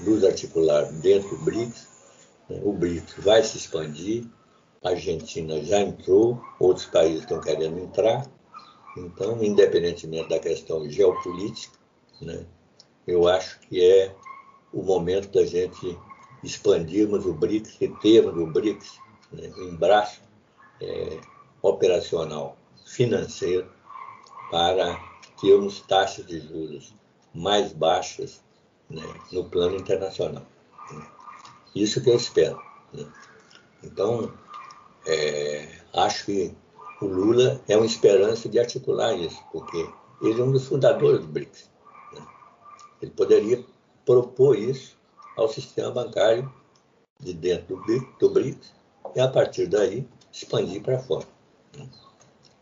Luz 0.00 0.24
articular 0.24 0.90
dentro 0.92 1.36
do 1.36 1.44
BRICS, 1.44 1.88
né, 2.48 2.60
o 2.62 2.72
BRICS 2.72 3.14
vai 3.18 3.42
se 3.42 3.56
expandir, 3.56 4.24
a 4.82 4.90
Argentina 4.90 5.62
já 5.62 5.80
entrou, 5.80 6.42
outros 6.58 6.86
países 6.86 7.20
estão 7.20 7.40
querendo 7.40 7.78
entrar, 7.78 8.26
então, 8.96 9.42
independentemente 9.42 10.28
da 10.28 10.38
questão 10.38 10.88
geopolítica, 10.90 11.78
né, 12.20 12.44
eu 13.06 13.28
acho 13.28 13.58
que 13.60 13.84
é 13.84 14.14
o 14.72 14.82
momento 14.82 15.30
da 15.30 15.44
gente 15.44 15.98
expandirmos 16.42 17.24
o 17.24 17.32
BRICS 17.32 17.76
e 17.80 17.88
termos 17.88 18.36
o 18.36 18.46
BRICS 18.46 18.98
né, 19.32 19.52
um 19.58 19.76
braço 19.76 20.20
é, 20.80 21.20
operacional 21.62 22.56
financeiro 22.84 23.70
para 24.52 25.02
termos 25.40 25.80
taxas 25.80 26.26
de 26.26 26.38
juros 26.40 26.94
mais 27.34 27.72
baixas 27.72 28.42
né, 28.90 29.02
no 29.32 29.48
plano 29.48 29.76
internacional. 29.76 30.44
Né. 30.92 31.06
Isso 31.74 32.02
que 32.02 32.10
eu 32.10 32.16
espero. 32.16 32.62
Né. 32.92 33.10
Então, 33.82 34.30
é, 35.06 35.80
acho 35.94 36.26
que 36.26 36.54
o 37.00 37.06
Lula 37.06 37.62
é 37.66 37.74
uma 37.78 37.86
esperança 37.86 38.46
de 38.46 38.58
articular 38.58 39.14
isso, 39.14 39.42
porque 39.50 39.88
ele 40.20 40.38
é 40.38 40.44
um 40.44 40.52
dos 40.52 40.66
fundadores 40.66 41.20
do 41.20 41.32
BRICS. 41.32 41.70
Né. 42.12 42.26
Ele 43.00 43.10
poderia 43.12 43.64
propor 44.04 44.58
isso 44.58 44.98
ao 45.34 45.48
sistema 45.48 45.90
bancário 45.90 46.52
de 47.18 47.32
dentro 47.32 47.82
do 48.20 48.30
BRICS 48.30 48.70
e, 49.16 49.20
a 49.20 49.28
partir 49.28 49.66
daí, 49.66 50.06
expandir 50.30 50.82
para 50.82 50.98
fora. 50.98 51.26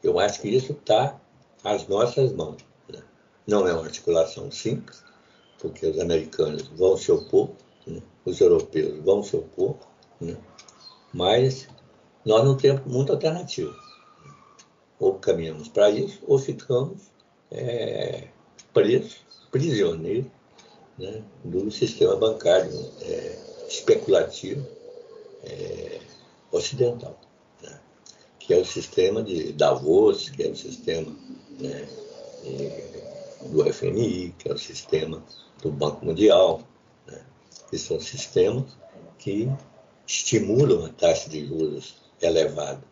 Eu 0.05 0.20
acho 0.20 0.40
que 0.40 0.48
isso 0.48 0.72
está 0.72 1.20
às 1.64 1.87
nossas 1.87 2.33
mãos. 2.33 2.64
Né? 2.88 3.03
Não 3.46 3.66
é 3.66 3.73
uma 3.73 3.85
articulação 3.85 4.51
simples, 4.51 5.03
porque 5.59 5.87
os 5.87 5.99
americanos 5.99 6.68
vão 6.68 6.96
se 6.96 7.12
opor, 7.12 7.51
né? 7.87 8.03
os 8.25 8.40
europeus 8.40 9.03
vão 9.05 9.23
se 9.23 9.37
opor, 9.37 9.77
né? 10.20 10.37
mas 11.12 11.68
nós 12.25 12.44
não 12.44 12.57
temos 12.57 12.85
muita 12.87 13.12
alternativa. 13.12 13.75
Ou 14.99 15.14
caminhamos 15.14 15.68
para 15.68 15.90
isso, 15.90 16.20
ou 16.27 16.38
ficamos 16.38 17.11
é, 17.51 18.29
presos, 18.73 19.18
prisioneiros 19.51 20.31
né? 20.99 21.23
do 21.44 21.70
sistema 21.70 22.16
bancário 22.16 22.73
é, 23.03 23.38
especulativo 23.68 24.66
é, 25.44 26.01
ocidental 26.53 27.18
que 28.51 28.55
é 28.55 28.59
o 28.59 28.65
sistema 28.65 29.23
de 29.23 29.53
Davos, 29.53 30.29
que 30.29 30.43
é 30.43 30.49
o 30.49 30.57
sistema 30.57 31.17
né, 31.61 31.87
do 33.47 33.73
FMI, 33.73 34.35
que 34.37 34.49
é 34.49 34.53
o 34.53 34.59
sistema 34.59 35.23
do 35.63 35.71
Banco 35.71 36.05
Mundial, 36.05 36.61
né, 37.07 37.23
que 37.71 37.79
são 37.79 38.01
sistemas 38.01 38.65
que 39.21 39.49
estimulam 40.05 40.85
a 40.85 40.89
taxa 40.89 41.31
de 41.31 41.47
juros 41.47 41.95
elevada, 42.21 42.83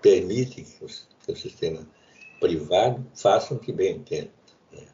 permitem 0.00 0.64
que 0.64 0.86
que 1.26 1.32
o 1.32 1.36
sistema 1.36 1.86
privado 2.40 3.06
faça 3.14 3.52
o 3.52 3.58
que 3.58 3.70
bem 3.70 3.96
entende. 3.96 4.30
Né? 4.72 4.86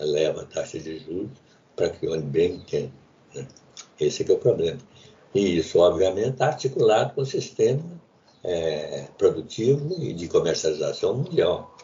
Eleva 0.00 0.42
a 0.42 0.46
taxa 0.46 0.80
de 0.80 0.98
juros 0.98 1.38
para 1.76 1.90
que 1.90 2.08
o 2.08 2.20
bem 2.22 2.56
entenda. 2.56 2.92
Né? 3.32 3.46
Esse 4.00 4.24
é, 4.24 4.32
é 4.32 4.34
o 4.34 4.38
problema. 4.38 4.80
E 5.32 5.58
isso, 5.58 5.78
obviamente, 5.78 6.30
está 6.30 6.46
articulado 6.46 7.14
com 7.14 7.20
o 7.20 7.24
sistema 7.24 7.99
é, 8.42 9.06
produtivo 9.18 9.94
e 9.98 10.12
de 10.12 10.28
comercialização 10.28 11.14
mundial. 11.14 11.76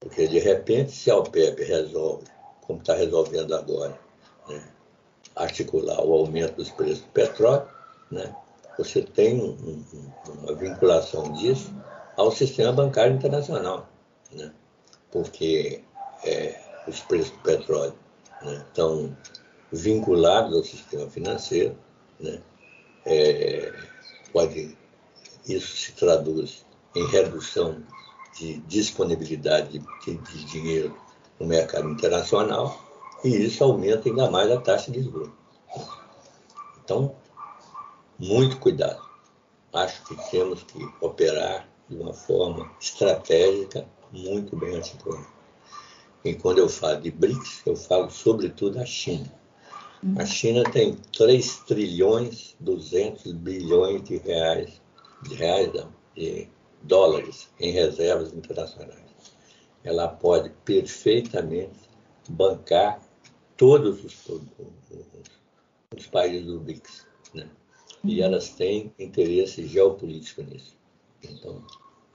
Porque, 0.00 0.26
de 0.26 0.38
repente, 0.38 0.92
se 0.92 1.10
a 1.10 1.16
OPEP 1.16 1.62
resolve, 1.64 2.26
como 2.62 2.80
está 2.80 2.94
resolvendo 2.94 3.54
agora, 3.54 3.98
né, 4.48 4.62
articular 5.34 6.04
o 6.04 6.12
aumento 6.12 6.56
dos 6.56 6.70
preços 6.70 7.00
do 7.00 7.08
petróleo, 7.08 7.66
né, 8.10 8.34
você 8.78 9.02
tem 9.02 9.40
um, 9.40 9.52
um, 9.52 10.12
uma 10.40 10.54
vinculação 10.54 11.32
disso 11.32 11.72
ao 12.16 12.30
sistema 12.30 12.72
bancário 12.72 13.14
internacional. 13.14 13.88
Né, 14.32 14.52
porque 15.10 15.82
é, 16.24 16.60
os 16.86 17.00
preços 17.00 17.30
do 17.30 17.38
petróleo 17.38 17.94
né, 18.42 18.64
estão 18.68 19.16
vinculados 19.72 20.54
ao 20.54 20.62
sistema 20.62 21.08
financeiro, 21.10 21.76
né, 22.20 22.40
é, 23.04 23.72
pode, 24.32 24.76
isso 25.46 25.76
se 25.76 25.92
traduz 25.92 26.64
em 26.94 27.06
redução 27.06 27.82
de 28.38 28.58
disponibilidade 28.60 29.78
de, 30.04 30.14
de 30.16 30.44
dinheiro 30.44 30.96
no 31.38 31.46
mercado 31.46 31.88
internacional 31.88 32.80
e 33.24 33.28
isso 33.28 33.64
aumenta 33.64 34.08
ainda 34.08 34.30
mais 34.30 34.50
a 34.50 34.60
taxa 34.60 34.90
de 34.90 35.02
juros. 35.02 35.30
Então, 36.84 37.14
muito 38.18 38.58
cuidado. 38.58 39.02
Acho 39.72 40.02
que 40.04 40.30
temos 40.30 40.62
que 40.62 40.78
operar 41.00 41.68
de 41.88 41.96
uma 41.96 42.12
forma 42.12 42.70
estratégica 42.80 43.86
muito 44.12 44.56
bem 44.56 44.76
articulada. 44.76 45.26
E 46.24 46.34
quando 46.34 46.58
eu 46.58 46.68
falo 46.68 47.00
de 47.00 47.10
BRICS, 47.10 47.62
eu 47.66 47.76
falo 47.76 48.10
sobretudo 48.10 48.78
da 48.78 48.86
China. 48.86 49.32
A 50.18 50.26
China 50.26 50.62
tem 50.70 50.94
3 51.16 51.58
trilhões 51.66 52.56
200 52.60 53.32
bilhões 53.32 54.04
de 54.04 54.16
reais, 54.18 54.80
de 55.28 55.34
reais 55.34 55.72
não, 55.72 55.92
de 56.14 56.48
dólares 56.82 57.50
em 57.60 57.70
reservas 57.72 58.32
internacionais. 58.32 59.04
Ela 59.84 60.08
pode 60.08 60.50
perfeitamente 60.64 61.78
bancar 62.28 63.00
todos 63.56 64.04
os, 64.04 64.28
os, 64.28 64.42
os 65.96 66.06
países 66.08 66.44
do 66.46 66.60
BRICS. 66.60 67.06
Né? 67.34 67.48
E 68.04 68.18
uhum. 68.18 68.26
elas 68.26 68.50
têm 68.50 68.92
interesse 68.98 69.66
geopolítico 69.66 70.42
nisso. 70.42 70.76
Então, 71.22 71.64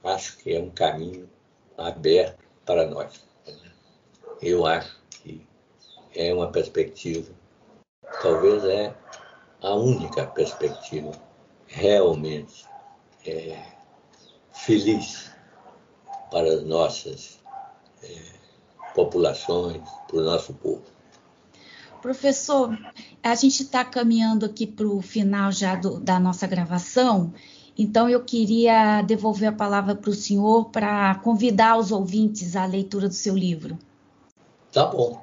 acho 0.04 0.38
que 0.38 0.54
é 0.54 0.60
um 0.60 0.70
caminho 0.70 1.28
aberto 1.76 2.44
para 2.64 2.86
nós. 2.86 3.24
Eu 4.40 4.66
acho 4.66 5.00
que 5.10 5.46
é 6.14 6.32
uma 6.34 6.50
perspectiva, 6.50 7.32
talvez 8.22 8.64
é 8.64 8.94
a 9.60 9.74
única 9.74 10.26
perspectiva 10.26 11.12
realmente 11.68 12.66
é, 13.26 13.62
feliz 14.52 15.30
para 16.30 16.52
as 16.54 16.64
nossas 16.64 17.38
é, 18.02 18.22
populações, 18.94 19.82
para 20.08 20.16
o 20.16 20.22
nosso 20.22 20.54
povo. 20.54 20.82
Professor, 22.00 22.76
a 23.22 23.34
gente 23.34 23.62
está 23.62 23.84
caminhando 23.84 24.44
aqui 24.44 24.66
para 24.66 24.86
o 24.86 25.00
final 25.00 25.52
já 25.52 25.76
do, 25.76 26.00
da 26.00 26.18
nossa 26.18 26.46
gravação, 26.46 27.32
então 27.78 28.08
eu 28.08 28.24
queria 28.24 29.02
devolver 29.02 29.48
a 29.48 29.52
palavra 29.52 29.94
para 29.94 30.10
o 30.10 30.14
senhor 30.14 30.70
para 30.70 31.14
convidar 31.16 31.78
os 31.78 31.92
ouvintes 31.92 32.56
à 32.56 32.66
leitura 32.66 33.08
do 33.08 33.14
seu 33.14 33.36
livro. 33.36 33.78
Tá 34.72 34.86
bom. 34.86 35.22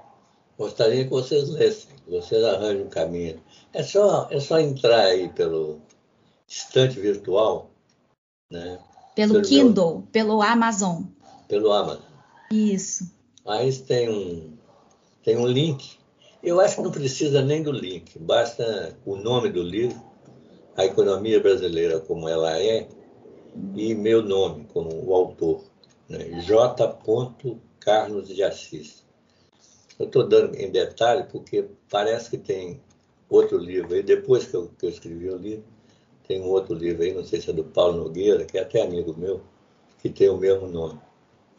Gostaria 0.57 1.03
que 1.03 1.09
vocês 1.09 1.49
lessem, 1.49 1.95
que 2.05 2.11
vocês 2.11 2.43
arranjem 2.43 2.85
um 2.85 2.89
caminho. 2.89 3.41
É 3.73 3.83
só, 3.83 4.27
é 4.31 4.39
só 4.39 4.59
entrar 4.59 5.01
aí 5.01 5.29
pelo 5.29 5.79
estante 6.47 6.99
virtual, 6.99 7.68
né? 8.49 8.79
Pelo 9.15 9.41
Kindle, 9.41 9.93
meu... 9.93 10.07
pelo 10.11 10.41
Amazon. 10.41 11.03
Pelo 11.47 11.71
Amazon. 11.71 12.03
Isso. 12.51 13.11
Aí 13.45 13.71
tem 13.73 14.09
um, 14.09 14.53
tem 15.23 15.37
um 15.37 15.47
link 15.47 15.99
eu 16.41 16.61
acho 16.61 16.77
que 16.77 16.81
não 16.81 16.91
precisa 16.91 17.41
nem 17.41 17.61
do 17.61 17.71
link, 17.71 18.17
basta 18.17 18.97
o 19.05 19.17
nome 19.17 19.49
do 19.49 19.61
livro, 19.61 20.01
A 20.77 20.85
Economia 20.85 21.39
Brasileira 21.41 21.99
como 21.99 22.29
ela 22.29 22.57
é, 22.57 22.87
e 23.75 23.93
meu 23.93 24.21
nome 24.21 24.65
como 24.71 24.89
o 25.05 25.13
autor, 25.13 25.65
né? 26.07 26.41
J. 26.41 26.97
Carlos 27.81 28.29
de 28.29 28.41
Assis. 28.41 29.03
Eu 29.99 30.05
estou 30.05 30.25
dando 30.25 30.55
em 30.55 30.71
detalhe 30.71 31.25
porque 31.29 31.65
parece 31.89 32.29
que 32.29 32.37
tem 32.37 32.79
outro 33.29 33.57
livro 33.57 33.93
aí, 33.93 34.01
depois 34.01 34.45
que 34.45 34.55
eu, 34.55 34.71
que 34.79 34.85
eu 34.85 34.89
escrevi 34.89 35.29
o 35.29 35.35
livro, 35.35 35.65
tem 36.29 36.39
um 36.39 36.49
outro 36.49 36.75
livro 36.75 37.01
aí, 37.01 37.11
não 37.11 37.25
sei 37.25 37.41
se 37.41 37.49
é 37.49 37.53
do 37.53 37.63
Paulo 37.63 38.03
Nogueira, 38.03 38.45
que 38.45 38.55
é 38.55 38.61
até 38.61 38.83
amigo 38.83 39.15
meu, 39.17 39.41
que 39.97 40.11
tem 40.11 40.29
o 40.29 40.37
mesmo 40.37 40.67
nome, 40.67 40.99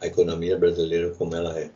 A 0.00 0.06
Economia 0.06 0.56
Brasileira 0.56 1.12
como 1.16 1.34
ela 1.34 1.58
é. 1.58 1.72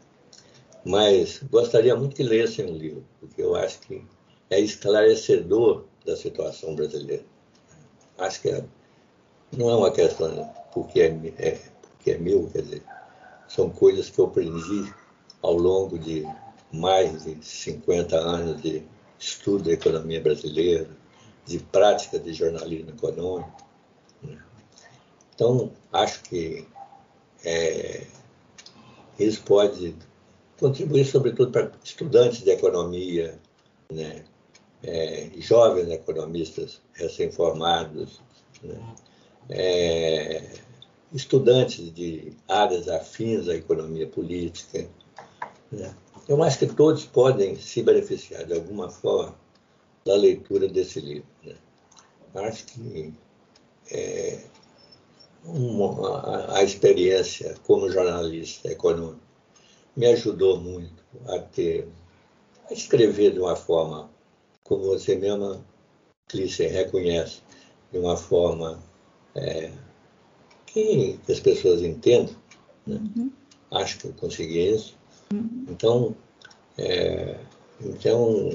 Mas 0.85 1.43
gostaria 1.51 1.97
muito 1.97 2.15
que 2.15 2.23
lessem 2.23 2.65
o 2.67 2.73
livro, 2.73 3.05
porque 3.19 3.43
eu 3.43 3.57
acho 3.57 3.81
que 3.81 4.01
é 4.49 4.61
esclarecedor 4.61 5.87
da 6.07 6.17
situação 6.17 6.77
brasileira. 6.77 7.25
Acho 8.17 8.41
que 8.41 8.51
é, 8.51 8.65
não 9.57 9.71
é 9.71 9.75
uma 9.75 9.91
questão 9.91 10.49
porque 10.73 11.01
é, 11.01 11.07
é, 11.39 11.61
porque 11.81 12.13
é 12.13 12.19
meu, 12.19 12.49
quer 12.53 12.63
dizer, 12.63 12.85
são 13.49 13.71
coisas 13.71 14.09
que 14.09 14.21
eu 14.21 14.27
aprendi 14.27 14.95
ao 15.43 15.55
longo 15.55 15.99
de 15.99 16.25
mais 16.73 17.25
de 17.25 17.45
50 17.45 18.17
anos 18.17 18.63
de 18.63 18.85
estudo 19.19 19.65
da 19.65 19.73
economia 19.73 20.21
brasileira, 20.21 20.89
de 21.47 21.59
prática 21.59 22.19
de 22.19 22.33
jornalismo 22.33 22.91
econômico. 22.91 23.65
Né? 24.23 24.39
Então, 25.35 25.71
acho 25.93 26.23
que 26.23 26.67
é, 27.45 28.07
isso 29.19 29.43
pode 29.43 29.95
contribuir 30.59 31.05
sobretudo 31.05 31.51
para 31.51 31.73
estudantes 31.83 32.43
de 32.43 32.51
economia, 32.51 33.39
né? 33.91 34.25
É, 34.87 35.31
jovens 35.39 35.89
economistas 35.89 36.83
recém-formados, 36.93 38.21
né? 38.63 38.79
é, 39.49 40.43
estudantes 41.11 41.91
de 41.95 42.35
áreas 42.47 42.87
afins 42.89 43.49
à 43.49 43.55
economia 43.55 44.07
política. 44.07 44.87
Né? 45.73 45.95
Eu 46.29 46.43
acho 46.43 46.59
que 46.59 46.67
todos 46.67 47.07
podem 47.07 47.57
se 47.57 47.83
beneficiar 47.83 48.45
de 48.45 48.53
alguma 48.53 48.91
forma 48.91 49.35
da 50.05 50.15
leitura 50.15 50.69
desse 50.69 51.01
livro. 51.01 51.27
Né? 51.43 51.55
Acho 52.35 52.65
que 52.67 53.15
é, 53.91 54.41
uma, 55.45 56.21
a, 56.21 56.59
a 56.59 56.65
experiência 56.65 57.55
como 57.65 57.91
jornalista 57.91 58.71
econômico 58.71 59.21
me 59.97 60.07
ajudou 60.07 60.61
muito 60.61 61.03
a 61.29 61.39
ter, 61.39 61.89
a 62.69 62.73
escrever 62.73 63.33
de 63.33 63.41
uma 63.41 63.57
forma, 63.57 64.11
como 64.65 64.85
você 64.85 65.15
mesma, 65.15 65.65
Clícia, 66.27 66.69
reconhece, 66.69 67.43
de 67.93 67.99
uma 67.99 68.17
forma 68.17 68.83
é, 69.35 69.71
que 70.67 71.19
as 71.29 71.39
pessoas 71.39 71.83
entendam. 71.83 72.35
Né? 72.87 72.97
Uhum. 72.97 73.33
Acho 73.71 73.99
que 73.99 74.07
eu 74.07 74.13
consegui 74.15 74.75
isso. 74.75 74.97
Uhum. 75.33 75.67
Então, 75.69 76.17
é, 76.79 77.39
então, 77.81 78.51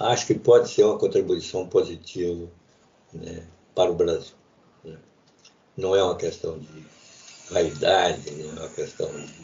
acho 0.00 0.26
que 0.26 0.34
pode 0.34 0.70
ser 0.70 0.84
uma 0.84 0.98
contribuição 0.98 1.66
positiva 1.66 2.48
né, 3.12 3.46
para 3.74 3.90
o 3.90 3.94
Brasil. 3.94 4.34
Né? 4.82 4.96
Não 5.76 5.94
é 5.94 6.02
uma 6.02 6.16
questão 6.16 6.58
de 6.58 6.86
vaidade, 7.50 8.30
não 8.30 8.50
é 8.50 8.60
uma 8.60 8.68
questão 8.70 9.08
de 9.08 9.34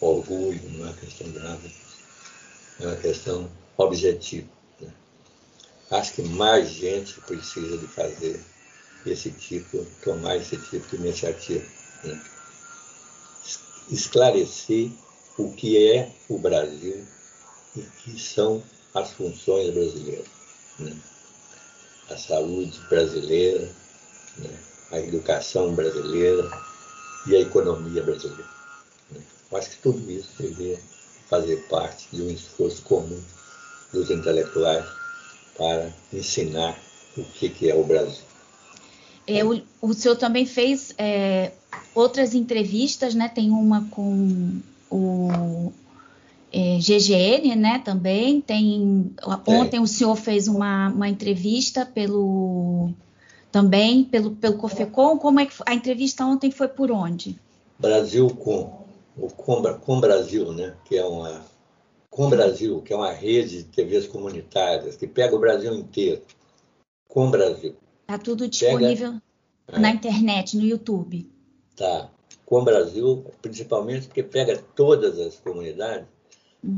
orgulho, 0.00 0.60
não 0.70 0.86
é 0.86 0.90
uma 0.90 0.96
questão 0.96 1.28
de 1.28 1.38
nada. 1.38 1.70
É 2.80 2.86
uma 2.86 2.96
questão 2.96 3.50
objetiva. 3.76 4.48
Né? 4.80 4.92
Acho 5.90 6.14
que 6.14 6.22
mais 6.22 6.70
gente 6.70 7.20
precisa 7.22 7.76
de 7.76 7.88
fazer 7.88 8.40
esse 9.04 9.32
tipo, 9.32 9.84
tomar 10.04 10.36
esse 10.36 10.56
tipo 10.56 10.86
de 10.88 10.96
iniciativa. 11.02 11.64
Né? 12.04 12.22
Esclarecer 13.90 14.90
o 15.36 15.52
que 15.52 15.90
é 15.92 16.12
o 16.28 16.38
Brasil 16.38 17.04
e 17.76 17.80
que 17.80 18.20
são 18.20 18.62
as 18.98 19.12
funções 19.12 19.72
brasileiras. 19.72 20.26
Né? 20.78 20.96
A 22.10 22.16
saúde 22.16 22.78
brasileira, 22.88 23.70
né? 24.38 24.50
a 24.90 25.00
educação 25.00 25.74
brasileira, 25.74 26.48
e 27.26 27.36
a 27.36 27.40
economia 27.40 28.02
brasileira. 28.02 28.48
Eu 29.50 29.58
acho 29.58 29.70
que 29.70 29.76
tudo 29.78 30.10
isso 30.10 30.30
deveria 30.38 30.78
fazer 31.28 31.56
parte 31.68 32.08
de 32.12 32.22
um 32.22 32.30
esforço 32.30 32.82
comum 32.82 33.20
dos 33.92 34.10
intelectuais 34.10 34.84
para 35.56 35.92
ensinar 36.12 36.78
o 37.16 37.24
que, 37.24 37.48
que 37.48 37.70
é 37.70 37.74
o 37.74 37.84
Brasil. 37.84 38.24
É, 39.26 39.44
o, 39.44 39.60
o 39.82 39.92
senhor 39.92 40.16
também 40.16 40.46
fez 40.46 40.94
é, 40.96 41.52
outras 41.94 42.34
entrevistas, 42.34 43.14
né? 43.14 43.28
Tem 43.28 43.50
uma 43.50 43.86
com 43.90 44.60
o 44.90 45.17
é, 46.52 46.78
GGN, 46.78 47.54
né? 47.56 47.78
Também 47.84 48.40
tem. 48.40 49.14
Ontem 49.46 49.80
o 49.80 49.86
senhor 49.86 50.16
fez 50.16 50.48
uma, 50.48 50.88
uma 50.88 51.08
entrevista 51.08 51.84
pelo 51.84 52.90
também 53.52 54.04
pelo 54.04 54.32
pelo 54.32 54.56
Cofecom. 54.56 55.18
Como 55.18 55.40
é 55.40 55.46
que 55.46 55.54
a 55.66 55.74
entrevista 55.74 56.24
ontem 56.24 56.50
foi 56.50 56.68
por 56.68 56.90
onde? 56.90 57.38
Brasil 57.78 58.28
com 58.30 58.86
o 59.16 59.28
com, 59.28 59.62
com 59.74 60.00
Brasil, 60.00 60.52
né? 60.52 60.74
Que 60.84 60.96
é 60.96 61.04
uma 61.04 61.44
com 62.10 62.28
Brasil, 62.28 62.80
que 62.82 62.92
é 62.92 62.96
uma 62.96 63.12
rede 63.12 63.62
de 63.62 63.64
TVs 63.64 64.06
comunitárias 64.06 64.96
que 64.96 65.06
pega 65.06 65.36
o 65.36 65.40
Brasil 65.40 65.74
inteiro. 65.74 66.22
Com 67.06 67.30
Brasil. 67.30 67.76
Tá 68.06 68.18
tudo 68.18 68.48
disponível 68.48 69.20
pega, 69.66 69.80
na 69.80 69.90
é. 69.90 69.92
internet, 69.92 70.56
no 70.56 70.64
YouTube. 70.64 71.30
Tá. 71.76 72.10
Com 72.44 72.64
Brasil, 72.64 73.24
principalmente 73.42 74.06
porque 74.06 74.22
pega 74.22 74.56
todas 74.74 75.18
as 75.18 75.36
comunidades. 75.36 76.08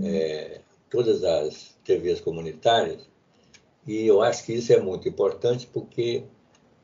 É, 0.03 0.61
todas 0.89 1.25
as 1.25 1.77
TVs 1.85 2.21
comunitárias, 2.21 3.09
e 3.87 4.07
eu 4.07 4.23
acho 4.23 4.45
que 4.45 4.53
isso 4.53 4.73
é 4.73 4.81
muito 4.81 5.09
importante 5.09 5.67
porque 5.73 6.25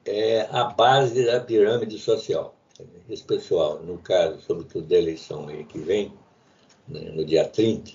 é 0.05 0.43
a 0.51 0.65
base 0.65 1.25
da 1.27 1.41
pirâmide 1.41 1.99
social. 1.99 2.55
Esse 3.09 3.23
pessoal, 3.23 3.83
no 3.83 3.99
caso, 3.99 4.41
sobretudo 4.43 4.87
da 4.87 4.97
eleição 4.97 5.47
que 5.67 5.79
vem, 5.79 6.13
né, 6.89 7.11
no 7.11 7.25
dia 7.25 7.47
30, 7.47 7.93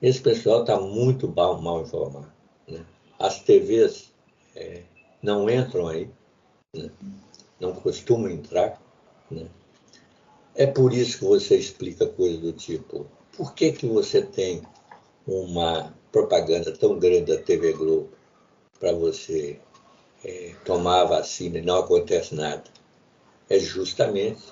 esse 0.00 0.20
pessoal 0.20 0.60
está 0.60 0.78
muito 0.80 1.28
mal, 1.28 1.60
mal 1.60 1.82
informado. 1.82 2.32
Né? 2.68 2.84
As 3.18 3.40
TVs 3.40 4.12
é, 4.54 4.82
não 5.22 5.48
entram 5.48 5.88
aí, 5.88 6.10
né? 6.74 6.90
não 7.58 7.74
costumam 7.74 8.30
entrar. 8.30 8.80
Né? 9.30 9.46
É 10.54 10.66
por 10.66 10.92
isso 10.92 11.18
que 11.18 11.24
você 11.24 11.56
explica 11.56 12.06
coisas 12.06 12.40
do 12.40 12.52
tipo 12.52 13.06
por 13.36 13.54
que, 13.54 13.72
que 13.72 13.86
você 13.86 14.22
tem 14.22 14.62
uma 15.26 15.94
propaganda 16.10 16.72
tão 16.72 16.98
grande 16.98 17.36
da 17.36 17.42
TV 17.42 17.72
Globo 17.72 18.08
para 18.80 18.92
você 18.92 19.60
é, 20.24 20.54
tomar 20.64 21.02
a 21.02 21.04
vacina 21.04 21.58
e 21.58 21.62
não 21.62 21.78
acontece 21.78 22.34
nada? 22.34 22.64
É 23.48 23.58
justamente 23.58 24.42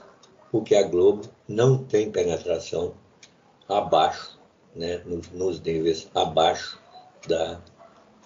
porque 0.50 0.74
a 0.74 0.82
Globo 0.82 1.28
não 1.48 1.82
tem 1.82 2.10
penetração 2.10 2.94
abaixo, 3.68 4.38
né, 4.74 4.98
nos, 5.04 5.30
nos 5.30 5.60
níveis 5.60 6.08
abaixo 6.14 6.78
da, 7.26 7.60